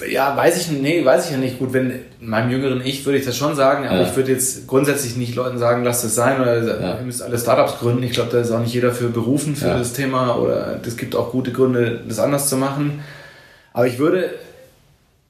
[0.08, 1.60] Ja, weiß ich, nee, weiß ich ja nicht.
[1.60, 4.08] Gut, wenn meinem jüngeren Ich würde ich das schon sagen, aber ja.
[4.08, 6.97] ich würde jetzt grundsätzlich nicht Leuten sagen, lasst es sein oder ja.
[6.97, 8.04] ihr müsst alle Startups gründen.
[8.04, 9.78] Ich glaube, da ist auch nicht jeder für berufen für ja.
[9.78, 13.04] das Thema oder es gibt auch gute Gründe, das anders zu machen.
[13.74, 14.32] Aber ich würde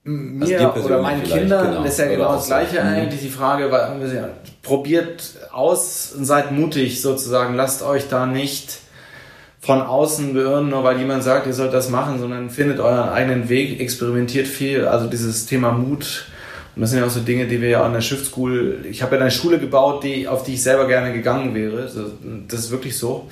[0.03, 2.87] mir also oder meinen Kindern, genau, das ist ja genau das Gleiche mhm.
[2.87, 3.69] eigentlich, die Frage,
[4.61, 8.79] probiert aus und seid mutig sozusagen, lasst euch da nicht
[9.61, 13.49] von außen beirren, nur weil jemand sagt, ihr sollt das machen, sondern findet euren eigenen
[13.49, 14.85] Weg, experimentiert viel.
[14.85, 16.25] Also dieses Thema Mut.
[16.75, 19.01] Und das sind ja auch so Dinge, die wir ja an der Shift School, ich
[19.01, 21.89] habe ja eine Schule gebaut, die, auf die ich selber gerne gegangen wäre.
[22.47, 23.27] Das ist wirklich so.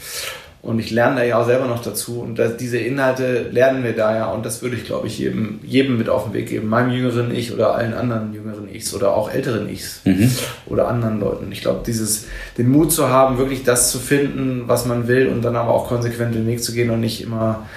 [0.62, 2.20] Und ich lerne da ja auch selber noch dazu.
[2.20, 4.32] Und das, diese Inhalte lernen wir da ja.
[4.32, 6.68] Und das würde ich, glaube ich, jedem, jedem mit auf den Weg geben.
[6.68, 10.30] Meinem jüngeren Ich oder allen anderen jüngeren Ichs oder auch älteren Ichs mhm.
[10.66, 11.52] oder anderen Leuten.
[11.52, 12.26] Ich glaube, dieses,
[12.58, 15.88] den Mut zu haben, wirklich das zu finden, was man will und dann aber auch
[15.88, 17.68] konsequent den Weg zu gehen und nicht immer,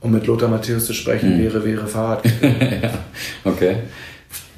[0.00, 1.42] um mit Lothar Matthäus zu sprechen, mhm.
[1.42, 2.24] wäre, wäre Fahrrad.
[2.82, 2.90] ja,
[3.44, 3.76] okay.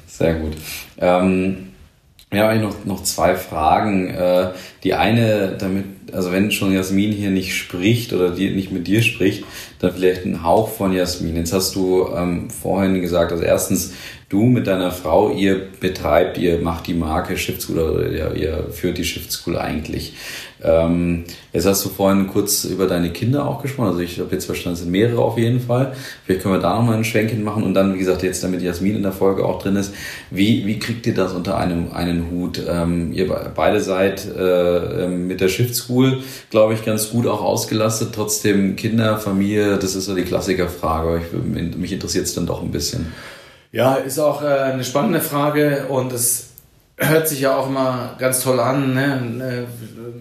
[0.07, 0.53] Sehr gut.
[0.99, 1.71] Ähm
[2.33, 4.09] ja, eigentlich noch, noch zwei Fragen.
[4.09, 4.51] Äh,
[4.83, 9.01] die eine, damit, also wenn schon Jasmin hier nicht spricht oder die nicht mit dir
[9.01, 9.43] spricht,
[9.79, 11.35] dann vielleicht ein Hauch von Jasmin.
[11.35, 13.93] Jetzt hast du ähm, vorhin gesagt, also erstens,
[14.29, 18.67] du mit deiner Frau, ihr betreibt, ihr macht die Marke Shift School oder ihr, ihr
[18.71, 20.13] führt die Shift School eigentlich.
[20.63, 23.89] Ähm, jetzt hast du vorhin kurz über deine Kinder auch gesprochen.
[23.89, 25.93] Also ich habe jetzt verstanden, es sind mehrere auf jeden Fall.
[26.25, 28.95] Vielleicht können wir da nochmal ein Schwänkchen machen und dann, wie gesagt, jetzt damit Jasmin
[28.95, 29.93] in der Folge auch drin ist.
[30.29, 32.61] Wie, wie kriegt ihr das unter einem einen Hut?
[32.67, 37.41] Ähm, ihr beide seid äh, ähm, mit der Shift School, glaube ich, ganz gut auch
[37.41, 38.09] ausgelastet.
[38.13, 41.21] Trotzdem Kinder, Familie, das ist so die Klassikerfrage.
[41.21, 43.07] Ich, mich interessiert es dann doch ein bisschen.
[43.71, 46.50] Ja, ist auch äh, eine spannende Frage und es
[47.01, 49.67] hört sich ja auch immer ganz toll an, ne?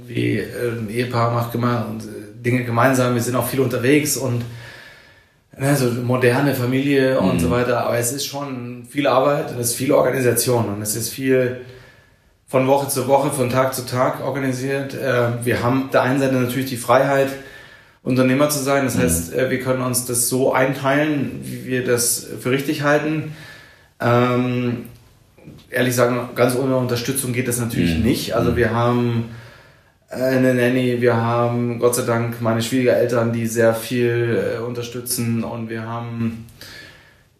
[0.06, 4.42] wie äh, ein Ehepaar macht immer äh, Dinge gemeinsam, wir sind auch viel unterwegs und
[5.56, 7.40] ne, so moderne Familie und mhm.
[7.40, 11.10] so weiter, aber es ist schon viel Arbeit, es ist viel Organisation und es ist
[11.10, 11.60] viel
[12.46, 14.94] von Woche zu Woche, von Tag zu Tag organisiert.
[14.94, 17.28] Äh, wir haben der einen Seite natürlich die Freiheit,
[18.02, 19.02] Unternehmer zu sein, das mhm.
[19.02, 23.36] heißt, wir können uns das so einteilen, wie wir das für richtig halten.
[24.00, 24.86] Ähm,
[25.70, 28.04] ehrlich sagen, ganz ohne Unterstützung geht das natürlich mhm.
[28.04, 28.34] nicht.
[28.34, 28.56] Also mhm.
[28.56, 29.24] wir haben
[30.08, 35.68] eine Nanny, wir haben Gott sei Dank meine Schwiegereltern, die sehr viel äh, unterstützen und
[35.68, 36.46] wir haben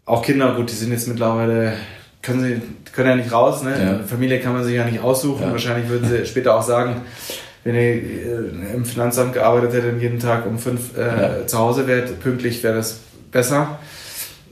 [0.05, 1.73] auch Kinder, gut, die sind jetzt mittlerweile,
[2.21, 2.61] können sie
[2.93, 3.99] können ja nicht raus, ne?
[4.01, 4.05] Ja.
[4.05, 5.43] Familie kann man sich ja nicht aussuchen.
[5.43, 5.51] Ja.
[5.51, 7.01] Wahrscheinlich würden sie später auch sagen,
[7.63, 11.47] wenn ihr äh, im Finanzamt gearbeitet hättet und jeden Tag um fünf äh, ja.
[11.47, 12.99] zu Hause wärt, pünktlich wäre das
[13.31, 13.79] besser.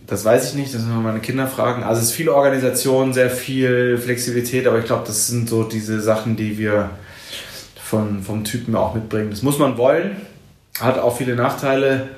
[0.10, 1.84] Das weiß ich nicht, das müssen wir meine Kinder fragen.
[1.84, 6.02] Also es ist viel Organisation, sehr viel Flexibilität, aber ich glaube, das sind so diese
[6.02, 6.90] Sachen, die wir
[7.80, 9.30] von, vom Typen auch mitbringen.
[9.30, 10.18] Das muss man wollen,
[10.80, 12.10] hat auch viele Nachteile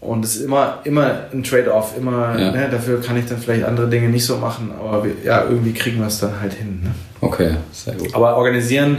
[0.00, 1.96] und es ist immer, immer ein Trade-off.
[1.96, 2.52] Immer, ja.
[2.52, 5.72] ne, dafür kann ich dann vielleicht andere Dinge nicht so machen, aber wir, ja, irgendwie
[5.72, 6.80] kriegen wir es dann halt hin.
[6.84, 6.90] Ne?
[7.20, 8.14] Okay, sehr gut.
[8.14, 8.98] Aber organisieren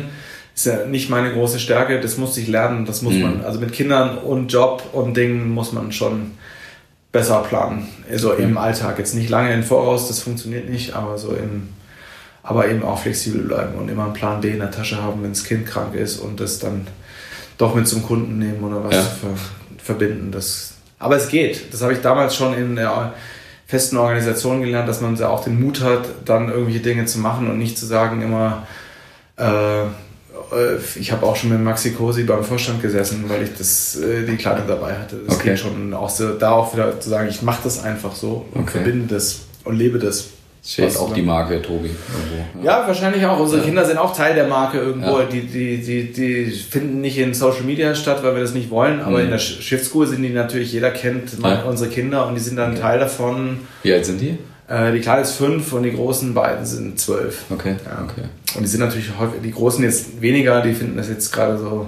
[0.53, 3.21] ist ja nicht meine große Stärke, das muss ich lernen, das muss mhm.
[3.21, 6.31] man, also mit Kindern und Job und Dingen muss man schon
[7.11, 7.87] besser planen.
[8.09, 8.97] Also im Alltag.
[8.99, 11.69] Jetzt nicht lange im Voraus, das funktioniert nicht, aber so im,
[12.43, 15.31] aber eben auch flexibel bleiben und immer einen Plan B in der Tasche haben, wenn
[15.31, 16.87] das Kind krank ist und das dann
[17.57, 19.01] doch mit zum Kunden nehmen oder was ja.
[19.01, 19.29] ver
[19.77, 20.31] verbinden.
[20.31, 21.73] Das, aber es geht.
[21.73, 23.13] Das habe ich damals schon in der
[23.67, 27.57] festen Organisation gelernt, dass man auch den Mut hat, dann irgendwelche Dinge zu machen und
[27.57, 28.67] nicht zu sagen immer,
[29.37, 29.85] äh,
[30.99, 34.35] ich habe auch schon mit Maxi Cosi beim Vorstand gesessen, weil ich das, äh, die
[34.37, 35.17] Kleidung dabei hatte.
[35.27, 35.49] Das Okay.
[35.51, 38.61] geht schon auch so, da auch wieder zu sagen, ich mache das einfach so und
[38.63, 38.71] Okay.
[38.83, 40.27] verbinde das und lebe das.
[40.77, 42.63] Was auch die Marke Tobi irgendwo.
[42.63, 43.39] Ja, wahrscheinlich auch.
[43.39, 45.17] Unsere Kinder sind auch Teil der Marke irgendwo.
[45.19, 45.25] Ja.
[45.25, 48.99] Die, die, die, die finden nicht in Social Media statt, weil wir das nicht wollen.
[49.01, 49.23] Aber Mhm.
[49.23, 51.63] in der Sch- Schiffsschule sind die natürlich, jeder kennt Ja.
[51.63, 53.61] unsere Kinder und die sind dann Teil davon.
[53.81, 54.37] Wie alt sind die?
[54.71, 57.43] Äh, die Kleine ist fünf und die großen beiden sind zwölf.
[57.49, 58.03] Okay, Ja.
[58.09, 58.25] okay.
[58.55, 61.87] Und die sind natürlich häufig, die Großen jetzt weniger, die finden das jetzt gerade so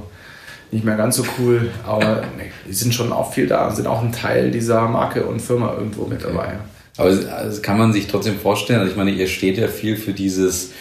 [0.71, 3.85] nicht mehr ganz so cool, aber nee, die sind schon auch viel da und sind
[3.87, 6.53] auch ein Teil dieser Marke und Firma irgendwo mit dabei.
[6.97, 9.95] Aber es- also kann man sich trotzdem vorstellen, also ich meine, ihr steht ja viel
[9.97, 10.71] für dieses,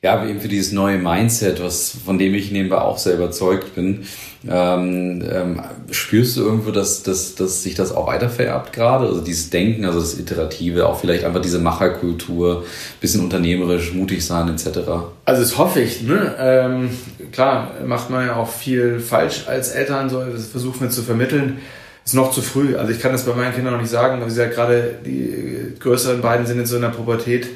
[0.00, 4.04] ja, eben für dieses neue Mindset, was, von dem ich nebenbei auch sehr überzeugt bin.
[4.48, 9.06] Ähm, ähm, spürst du irgendwo, dass, dass, dass sich das auch weiter vererbt gerade?
[9.06, 12.64] Also dieses Denken, also das Iterative, auch vielleicht einfach diese Macherkultur,
[13.00, 14.78] bisschen unternehmerisch, mutig sein, etc.
[15.24, 16.02] Also das hoffe ich.
[16.02, 16.32] Ne?
[16.38, 16.90] Ähm,
[17.32, 21.58] klar, macht man ja auch viel falsch als Eltern, so das versuchen wir zu vermitteln.
[22.04, 22.76] Ist noch zu früh.
[22.76, 24.20] Also ich kann das bei meinen Kindern noch nicht sagen.
[24.20, 27.48] Wie gesagt, gerade die größeren beiden sind jetzt so in der Pubertät.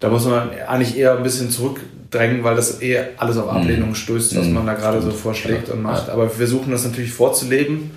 [0.00, 4.36] Da muss man eigentlich eher ein bisschen zurückdrängen, weil das eher alles auf Ablehnung stößt,
[4.36, 4.54] was Mhm.
[4.54, 6.08] man da gerade so vorschlägt und macht.
[6.08, 7.90] Aber wir versuchen das natürlich vorzuleben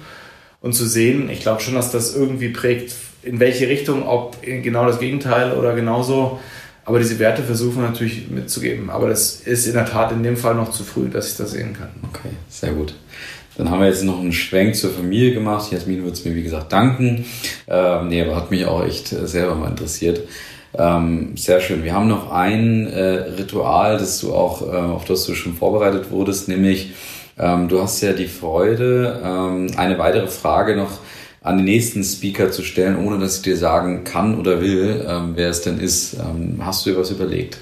[0.62, 1.30] und zu sehen.
[1.30, 2.94] Ich glaube schon, dass das irgendwie prägt,
[3.24, 6.40] in welche Richtung, ob genau das Gegenteil oder genauso.
[6.86, 8.90] Aber diese Werte versuchen wir natürlich mitzugeben.
[8.90, 11.52] Aber das ist in der Tat in dem Fall noch zu früh, dass ich das
[11.52, 11.90] sehen kann.
[12.10, 12.96] Okay, sehr gut.
[13.58, 15.72] Dann haben wir jetzt noch einen Schwenk zur Familie gemacht.
[15.72, 17.26] Jasmin wird es mir, wie gesagt, danken.
[17.68, 20.22] Ähm, nee, aber hat mich auch echt äh, selber mal interessiert.
[20.78, 21.84] Ähm, sehr schön.
[21.84, 23.02] Wir haben noch ein äh,
[23.38, 26.94] Ritual, das du auch, äh, auf das du schon vorbereitet wurdest, nämlich
[27.38, 30.92] ähm, du hast ja die Freude, ähm, eine weitere Frage noch
[31.42, 35.32] an den nächsten Speaker zu stellen, ohne dass ich dir sagen kann oder will, ähm,
[35.36, 36.14] wer es denn ist.
[36.14, 37.58] Ähm, hast du dir was überlegt?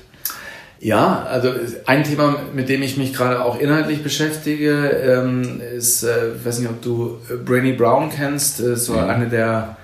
[0.82, 1.51] Ja, also
[1.88, 6.60] ein Thema, mit dem ich mich gerade auch inhaltlich beschäftige, ähm, ist, äh, ich weiß
[6.60, 9.07] nicht, ob du äh, Brainy Brown kennst, äh, so Ja.
[9.07, 9.78] eine der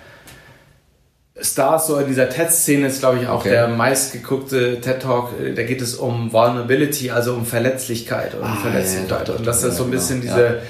[1.42, 3.50] Stars so in dieser TED-Szene ist, glaube ich, auch Okay.
[3.50, 5.32] der meistgeguckte TED-Talk.
[5.42, 9.20] äh, Da geht es um Vulnerability, also um Verletzlichkeit und Ah, Verletzlichkeit.
[9.20, 10.34] ja, doch, und das doch, ist so ein ja, bisschen genau.
[10.36, 10.62] diese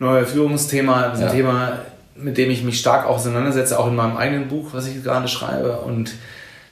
[0.00, 1.26] neue Führungsthema, Ja.
[1.26, 1.78] ein Thema,
[2.16, 5.78] mit dem ich mich stark auseinandersetze, auch in meinem eigenen Buch, was ich gerade schreibe.
[5.82, 6.12] Und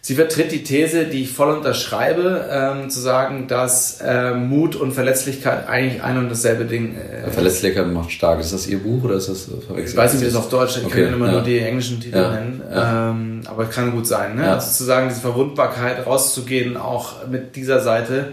[0.06, 4.92] Sie vertritt die These, die ich voll unterschreibe, ähm, zu sagen, dass äh, Mut und
[4.92, 8.38] Verletzlichkeit eigentlich ein und dasselbe Ding äh, Verletzlichkeit macht stark.
[8.38, 9.88] Ist das Ihr Buch oder ist das äh, verwechselt?
[9.88, 11.32] ich weiß nicht, wie das auf Deutsch, ich Okay, kann ja immer ja.
[11.32, 12.62] nur die englischen Titel Ja, nennen.
[12.72, 14.44] Ähm, aber es kann gut sein, ne?
[14.44, 14.54] Ja.
[14.54, 18.28] Also zu sagen, diese Verwundbarkeit rauszugehen, auch mit dieser Seite.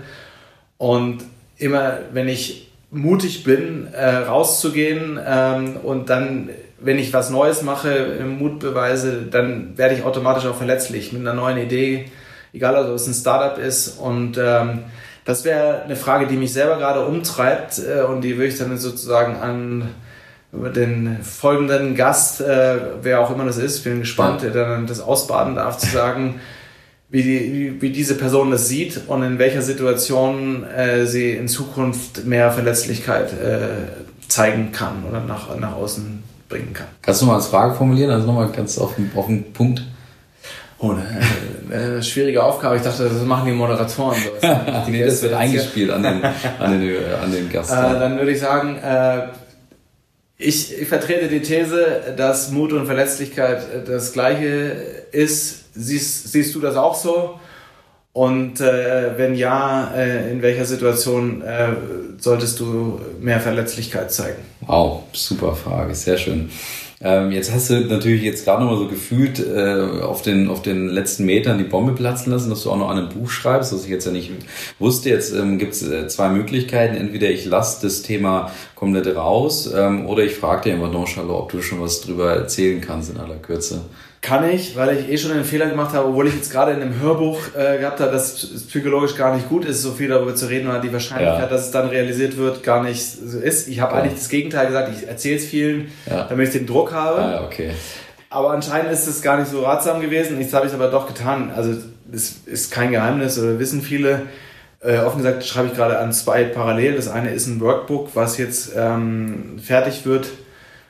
[0.78, 1.24] Und
[1.58, 6.50] immer, wenn ich mutig bin, äh, rauszugehen ähm, und dann,
[6.84, 11.22] wenn ich was Neues mache, äh, Mut beweise, dann werde ich automatisch auch verletzlich mit
[11.22, 12.06] einer neuen Idee,
[12.52, 14.00] egal ob es ein Startup ist.
[14.00, 14.80] Und ähm,
[15.26, 18.78] das wäre eine Frage, die mich selber gerade umtreibt äh, und die würde ich dann
[18.78, 19.90] sozusagen an
[20.52, 25.56] den folgenden Gast, äh, wer auch immer das ist, bin gespannt, der dann das ausbaden
[25.56, 26.42] darf, zu sagen,
[27.10, 31.48] wie, die, wie, wie diese Person das sieht und in welcher Situation äh, sie in
[31.48, 36.24] Zukunft mehr Verletzlichkeit äh, zeigen kann oder nach, nach außen
[36.54, 36.86] bringen kann.
[37.02, 38.12] Kannst du mal als Frage formulieren?
[38.12, 39.82] Also nochmal ganz auf den, auf den Punkt.
[40.78, 41.04] Oh, eine,
[41.72, 42.76] eine schwierige Aufgabe.
[42.76, 44.18] Ich dachte, das machen die Moderatoren.
[44.22, 44.48] So.
[44.86, 46.24] Die nee, das wird eingespielt an den,
[46.60, 47.72] an den, äh, an den Gast.
[47.72, 49.30] Äh, dann würde ich sagen, äh,
[50.38, 54.76] ich, ich vertrete die These, dass Mut und Verletzlichkeit äh, das Gleiche
[55.12, 55.74] ist.
[55.74, 57.40] Siehst, siehst du das auch so?
[58.14, 61.70] Und äh, wenn ja, äh, in welcher Situation äh,
[62.20, 64.38] solltest du mehr Verletzlichkeit zeigen?
[64.62, 66.52] Wow, super Frage, sehr schön.
[67.02, 70.62] Ähm, jetzt hast du natürlich jetzt gerade noch mal so gefühlt äh, auf, den, auf
[70.62, 73.74] den letzten Metern die Bombe platzen lassen, dass du auch noch an einem Buch schreibst,
[73.74, 74.32] was ich jetzt ja nicht
[74.80, 75.10] wusste.
[75.10, 76.96] Jetzt ähm, gibt es äh, zwei Möglichkeiten.
[76.96, 81.52] Entweder ich lasse das Thema komplett raus ähm, oder ich frage dir einfach nonchalant, ob
[81.52, 83.82] du schon was drüber erzählen kannst in aller Kürze.
[84.24, 86.82] Kann ich, weil ich eh schon den Fehler gemacht habe, obwohl ich jetzt gerade in
[86.82, 90.34] einem Hörbuch äh, gehabt habe, dass es psychologisch gar nicht gut ist, so viel darüber
[90.34, 91.46] zu reden, weil die Wahrscheinlichkeit, Ja.
[91.48, 93.68] dass es dann realisiert wird, gar nicht so ist.
[93.68, 94.00] Ich habe Ja.
[94.02, 96.24] eigentlich das Gegenteil gesagt, ich erzähle es vielen, Ja.
[96.30, 97.20] damit ich den Druck habe.
[97.20, 97.72] Ah, okay.
[98.30, 100.40] Aber anscheinend ist es gar nicht so ratsam gewesen.
[100.40, 101.52] Jetzt habe ich es aber doch getan.
[101.54, 101.74] Also
[102.14, 104.22] es ist kein Geheimnis oder wissen viele.
[104.80, 106.96] Äh, offen gesagt schreibe ich gerade an zwei parallel.
[106.96, 110.28] Das eine ist ein Workbook, was jetzt ähm, fertig wird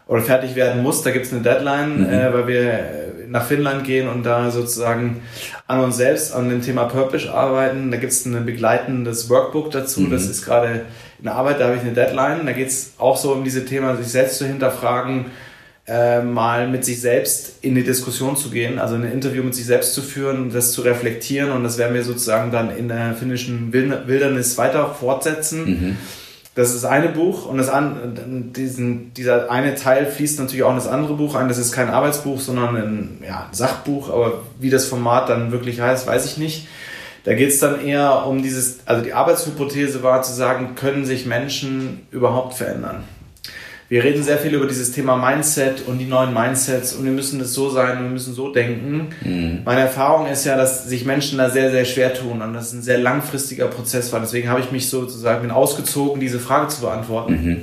[0.08, 1.02] oder fertig werden muss.
[1.04, 2.10] Da gibt es eine Deadline, Mhm.
[2.10, 2.80] äh, weil wir äh,
[3.30, 5.22] nach Finnland gehen und da sozusagen
[5.68, 7.90] an uns selbst, an dem Thema Purpose arbeiten.
[7.90, 10.02] Da gibt es ein begleitendes Workbook dazu.
[10.02, 10.12] Mhm.
[10.12, 10.82] Das ist gerade
[11.22, 12.46] in Arbeit, da habe ich eine Deadline.
[12.46, 15.26] Da geht es auch so um diese Thema, sich selbst zu hinterfragen,
[15.88, 19.66] äh, mal mit sich selbst in die Diskussion zu gehen, also ein Interview mit sich
[19.66, 23.74] selbst zu führen, das zu reflektieren und das werden wir sozusagen dann in der finnischen
[23.74, 25.66] Wild- Wildernis weiter fortsetzen.
[25.66, 25.98] Mhm.
[26.56, 30.76] Das ist eine Buch und das an, diesen, dieser eine Teil fließt natürlich auch in
[30.76, 31.48] das andere Buch ein.
[31.48, 36.06] Das ist kein Arbeitsbuch, sondern ein ja, Sachbuch, aber wie das Format dann wirklich heißt,
[36.06, 36.68] weiß ich nicht.
[37.24, 41.26] Da geht es dann eher um dieses, also die Arbeitshypothese war zu sagen, können sich
[41.26, 43.04] Menschen überhaupt verändern?
[43.90, 47.40] Wir reden sehr viel über dieses Thema Mindset und die neuen Mindsets und wir müssen
[47.42, 49.10] es so sein, wir müssen so denken.
[49.22, 49.60] Mhm.
[49.66, 52.74] Meine Erfahrung ist ja, dass sich Menschen da sehr, sehr schwer tun und das ist
[52.74, 54.20] ein sehr langfristiger Prozess war.
[54.20, 57.34] Deswegen habe ich mich sozusagen ausgezogen, diese Frage zu beantworten.
[57.34, 57.62] Mhm.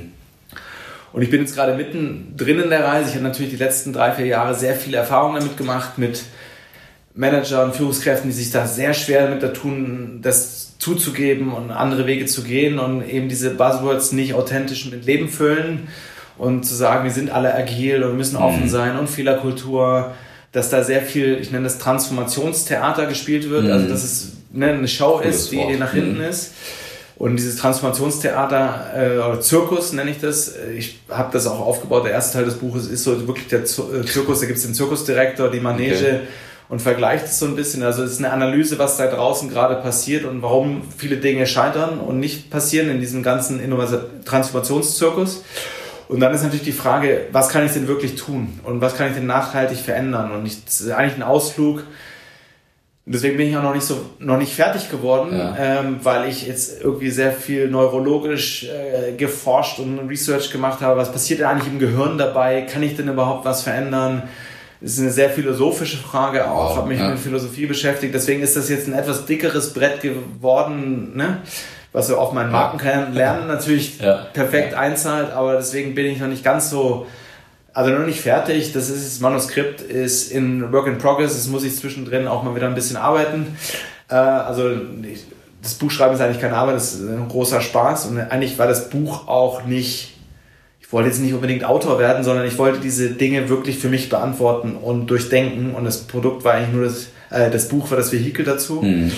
[1.11, 3.09] Und ich bin jetzt gerade mittendrin in der Reise.
[3.09, 6.23] Ich habe natürlich die letzten drei, vier Jahre sehr viele Erfahrungen damit gemacht, mit
[7.13, 12.07] Manager und Führungskräften, die sich da sehr schwer damit da tun, das zuzugeben und andere
[12.07, 15.89] Wege zu gehen und eben diese Buzzwords nicht authentisch mit Leben füllen
[16.41, 18.69] und zu sagen, wir sind alle agil und müssen offen mhm.
[18.69, 20.15] sein und Fehlerkultur,
[20.51, 23.89] dass da sehr viel, ich nenne das Transformationstheater gespielt wird, also mhm.
[23.89, 25.77] dass es ne, eine Show ist, die Wort.
[25.77, 26.23] nach hinten mhm.
[26.23, 26.53] ist.
[27.15, 30.55] Und dieses Transformationstheater äh, oder Zirkus nenne ich das.
[30.75, 32.05] Ich habe das auch aufgebaut.
[32.05, 34.39] Der erste Teil des Buches ist so wirklich der äh, Zirkus.
[34.39, 35.95] Da gibt es den Zirkusdirektor, die Manege.
[35.95, 36.19] Okay
[36.69, 37.83] und vergleicht es so ein bisschen.
[37.83, 41.99] Also es ist eine Analyse, was da draußen gerade passiert und warum viele Dinge scheitern
[41.99, 43.59] und nicht passieren in diesem ganzen
[44.23, 45.43] Transformationszirkus.
[46.11, 49.07] Und dann ist natürlich die Frage, was kann ich denn wirklich tun und was kann
[49.07, 50.31] ich denn nachhaltig verändern?
[50.31, 51.83] Und ich, das ist eigentlich ein Ausflug.
[53.05, 55.55] Deswegen bin ich auch noch nicht so noch nicht fertig geworden, ja.
[55.57, 60.99] ähm, weil ich jetzt irgendwie sehr viel neurologisch äh, geforscht und Research gemacht habe.
[60.99, 62.63] Was passiert denn eigentlich im Gehirn dabei?
[62.63, 64.23] Kann ich denn überhaupt was verändern?
[64.81, 66.71] Das ist eine sehr philosophische Frage auch.
[66.71, 67.07] Ich habe mich ja.
[67.11, 68.13] mit Philosophie beschäftigt.
[68.13, 71.37] Deswegen ist das jetzt ein etwas dickeres Brett geworden, ne?
[71.93, 74.27] Was so auf meinen Markenlernen natürlich ja.
[74.33, 75.31] perfekt einzahlt.
[75.31, 77.07] Aber deswegen bin ich noch nicht ganz so,
[77.73, 78.73] also noch nicht fertig.
[78.73, 81.33] Das ist das Manuskript ist in Work in Progress.
[81.33, 83.57] Das muss ich zwischendrin auch mal wieder ein bisschen arbeiten.
[84.09, 84.69] Äh, also
[85.61, 88.07] das Buchschreiben ist eigentlich keine Arbeit, das ist ein großer Spaß.
[88.07, 90.11] Und eigentlich war das Buch auch nicht
[90.91, 94.09] ich wollte jetzt nicht unbedingt Autor werden, sondern ich wollte diese Dinge wirklich für mich
[94.09, 95.73] beantworten und durchdenken.
[95.73, 98.81] Und das Produkt war eigentlich nur das, äh, das Buch war das Vehikel dazu.
[98.81, 99.09] Mhm.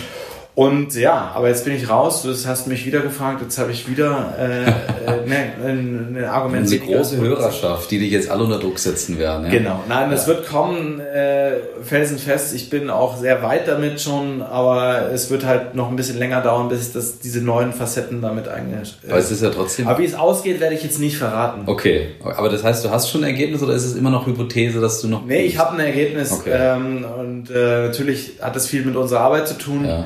[0.55, 3.89] Und ja, aber jetzt bin ich raus, du hast mich wieder gefragt, jetzt habe ich
[3.89, 6.67] wieder äh, äh, ne, ein, Argument.
[6.67, 9.45] Eine große Hörerschaft, die dich jetzt alle unter Druck setzen werden.
[9.45, 9.51] Ja?
[9.51, 10.35] Genau, nein, das ja.
[10.35, 12.53] wird kommen, äh, felsenfest.
[12.53, 16.41] Ich bin auch sehr weit damit schon, aber es wird halt noch ein bisschen länger
[16.41, 18.95] dauern, bis ich das, diese neuen Facetten damit eigentlich.
[19.07, 19.87] Äh, Weil es ist ja trotzdem.
[19.87, 21.63] Aber wie es ausgeht, werde ich jetzt nicht verraten.
[21.65, 24.79] Okay, aber das heißt, du hast schon ein Ergebnis oder ist es immer noch Hypothese,
[24.79, 25.25] dass du noch.
[25.25, 26.51] Nee, ich habe ein Ergebnis okay.
[26.53, 29.85] ähm, und äh, natürlich hat das viel mit unserer Arbeit zu tun.
[29.85, 30.05] Ja.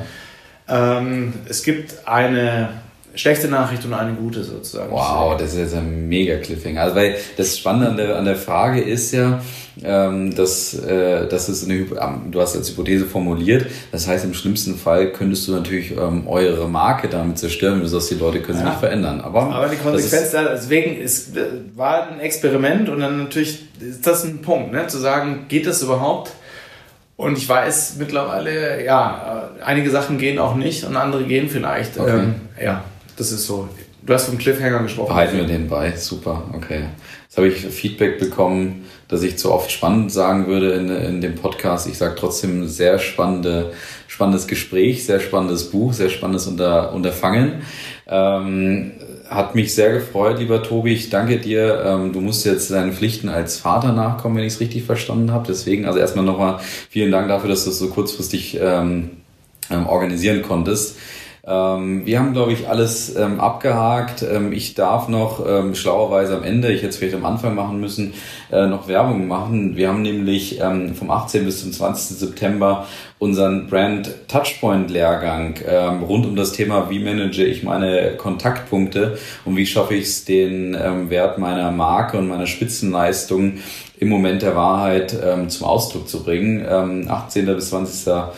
[0.68, 2.68] Ähm, es gibt eine
[3.18, 4.92] schlechte Nachricht und eine gute sozusagen.
[4.92, 6.82] Wow, das ist jetzt ein mega Cliffhanger.
[6.82, 9.40] Also weil das Spannende an der, an der Frage ist ja,
[9.82, 14.34] ähm, dass, äh, dass es eine, ähm, du hast als Hypothese formuliert, das heißt im
[14.34, 18.58] schlimmsten Fall könntest du natürlich ähm, eure Marke damit zerstören, du sagst, die Leute können
[18.58, 18.64] ja.
[18.64, 19.20] sich nicht verändern.
[19.20, 21.32] Aber, Aber die Konsequenz da, deswegen ist,
[21.76, 24.86] war ein Experiment und dann natürlich ist das ein Punkt, ne?
[24.86, 26.32] zu sagen, geht das überhaupt?
[27.18, 31.98] Und ich weiß mittlerweile, ja, einige Sachen gehen auch nicht und andere gehen vielleicht.
[31.98, 32.16] Okay.
[32.16, 32.84] Ähm, ja,
[33.16, 33.68] das ist so.
[34.02, 35.08] Du hast vom Cliffhanger gesprochen.
[35.08, 36.84] Behalten wir den bei, super, okay.
[37.24, 41.34] Jetzt habe ich Feedback bekommen, dass ich zu oft spannend sagen würde in, in dem
[41.34, 41.88] Podcast.
[41.88, 43.72] Ich sage trotzdem sehr spannende,
[44.06, 47.62] spannendes Gespräch, sehr spannendes Buch, sehr spannendes Unter, Unterfangen.
[48.06, 48.92] Ähm,
[49.28, 50.92] hat mich sehr gefreut, lieber Tobi.
[50.92, 51.82] Ich danke dir.
[51.84, 55.46] Ähm, du musst jetzt deinen Pflichten als Vater nachkommen, wenn ich es richtig verstanden habe.
[55.46, 56.60] Deswegen, also erstmal nochmal
[56.90, 59.10] vielen Dank dafür, dass du es so kurzfristig ähm,
[59.70, 60.96] ähm, organisieren konntest.
[61.48, 64.22] Ähm, wir haben, glaube ich, alles ähm, abgehakt.
[64.22, 67.80] Ähm, ich darf noch ähm, schlauerweise am Ende, ich hätte es vielleicht am Anfang machen
[67.80, 68.12] müssen,
[68.52, 69.74] äh, noch Werbung machen.
[69.74, 71.46] Wir haben nämlich ähm, vom 18.
[71.46, 72.18] bis zum 20.
[72.18, 72.86] September
[73.18, 79.56] unseren Brand Touchpoint Lehrgang ähm, rund um das Thema, wie manage ich meine Kontaktpunkte und
[79.56, 80.76] wie schaffe ich es, den
[81.10, 83.54] Wert meiner Marke und meiner Spitzenleistung
[83.98, 85.16] im Moment der Wahrheit
[85.48, 87.08] zum Ausdruck zu bringen.
[87.08, 87.46] 18.
[87.46, 87.94] bis 20.
[87.94, 88.32] September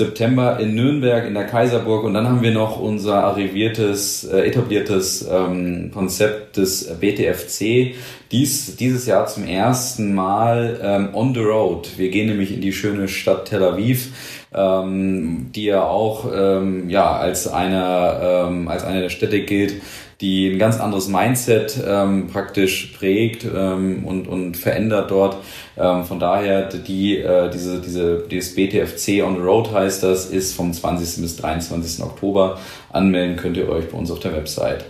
[0.00, 5.90] in Nürnberg in der Kaiserburg und dann haben wir noch unser arriviertes, äh, etabliertes ähm,
[5.92, 7.94] Konzept des BTFC.
[8.32, 11.88] Dies, dieses Jahr zum ersten Mal ähm, on the road.
[11.96, 14.12] Wir gehen nämlich in die schöne Stadt Tel Aviv,
[14.52, 19.74] ähm, die ja auch ähm, ja, als, einer, ähm, als eine der Städte gilt,
[20.20, 25.36] die ein ganz anderes Mindset ähm, praktisch prägt ähm, und, und verändert dort.
[25.76, 30.54] Ähm, von daher, die, äh, diese, diese, dieses BTFC on the Road heißt das, ist
[30.54, 31.22] vom 20.
[31.22, 32.02] bis 23.
[32.02, 32.58] Oktober.
[32.90, 34.86] Anmelden könnt ihr euch bei uns auf der Website.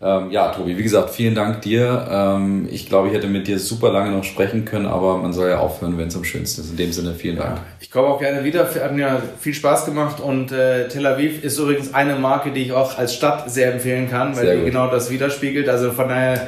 [0.00, 2.06] Ähm, ja, Tobi, wie gesagt, vielen Dank dir.
[2.08, 5.48] Ähm, ich glaube, ich hätte mit dir super lange noch sprechen können, aber man soll
[5.48, 6.70] ja aufhören, wenn es am schönsten ist.
[6.70, 7.58] In dem Sinne, vielen Dank.
[7.80, 8.64] Ich komme auch gerne wieder.
[8.64, 12.72] Hat mir viel Spaß gemacht und äh, Tel Aviv ist übrigens eine Marke, die ich
[12.72, 14.70] auch als Stadt sehr empfehlen kann, weil Sehr die gut.
[14.70, 15.68] genau das widerspiegelt.
[15.68, 16.46] Also von daher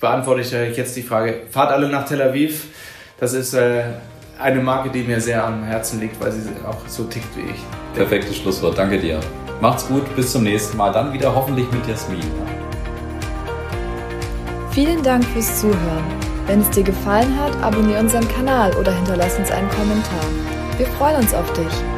[0.00, 1.40] beantworte ich euch jetzt die Frage.
[1.50, 2.66] Fahrt alle nach Tel Aviv.
[3.18, 3.82] Das ist äh,
[4.40, 7.96] eine Marke, die mir sehr am Herzen liegt, weil sie auch so tickt wie ich.
[7.96, 8.78] Perfektes Schlusswort.
[8.78, 9.18] Danke dir.
[9.60, 10.04] Macht's gut.
[10.14, 10.92] Bis zum nächsten Mal.
[10.92, 12.61] Dann wieder hoffentlich mit Jasmin.
[14.72, 16.04] Vielen Dank fürs Zuhören.
[16.46, 20.24] Wenn es dir gefallen hat, abonniere unseren Kanal oder hinterlass uns einen Kommentar.
[20.78, 21.91] Wir freuen uns auf dich.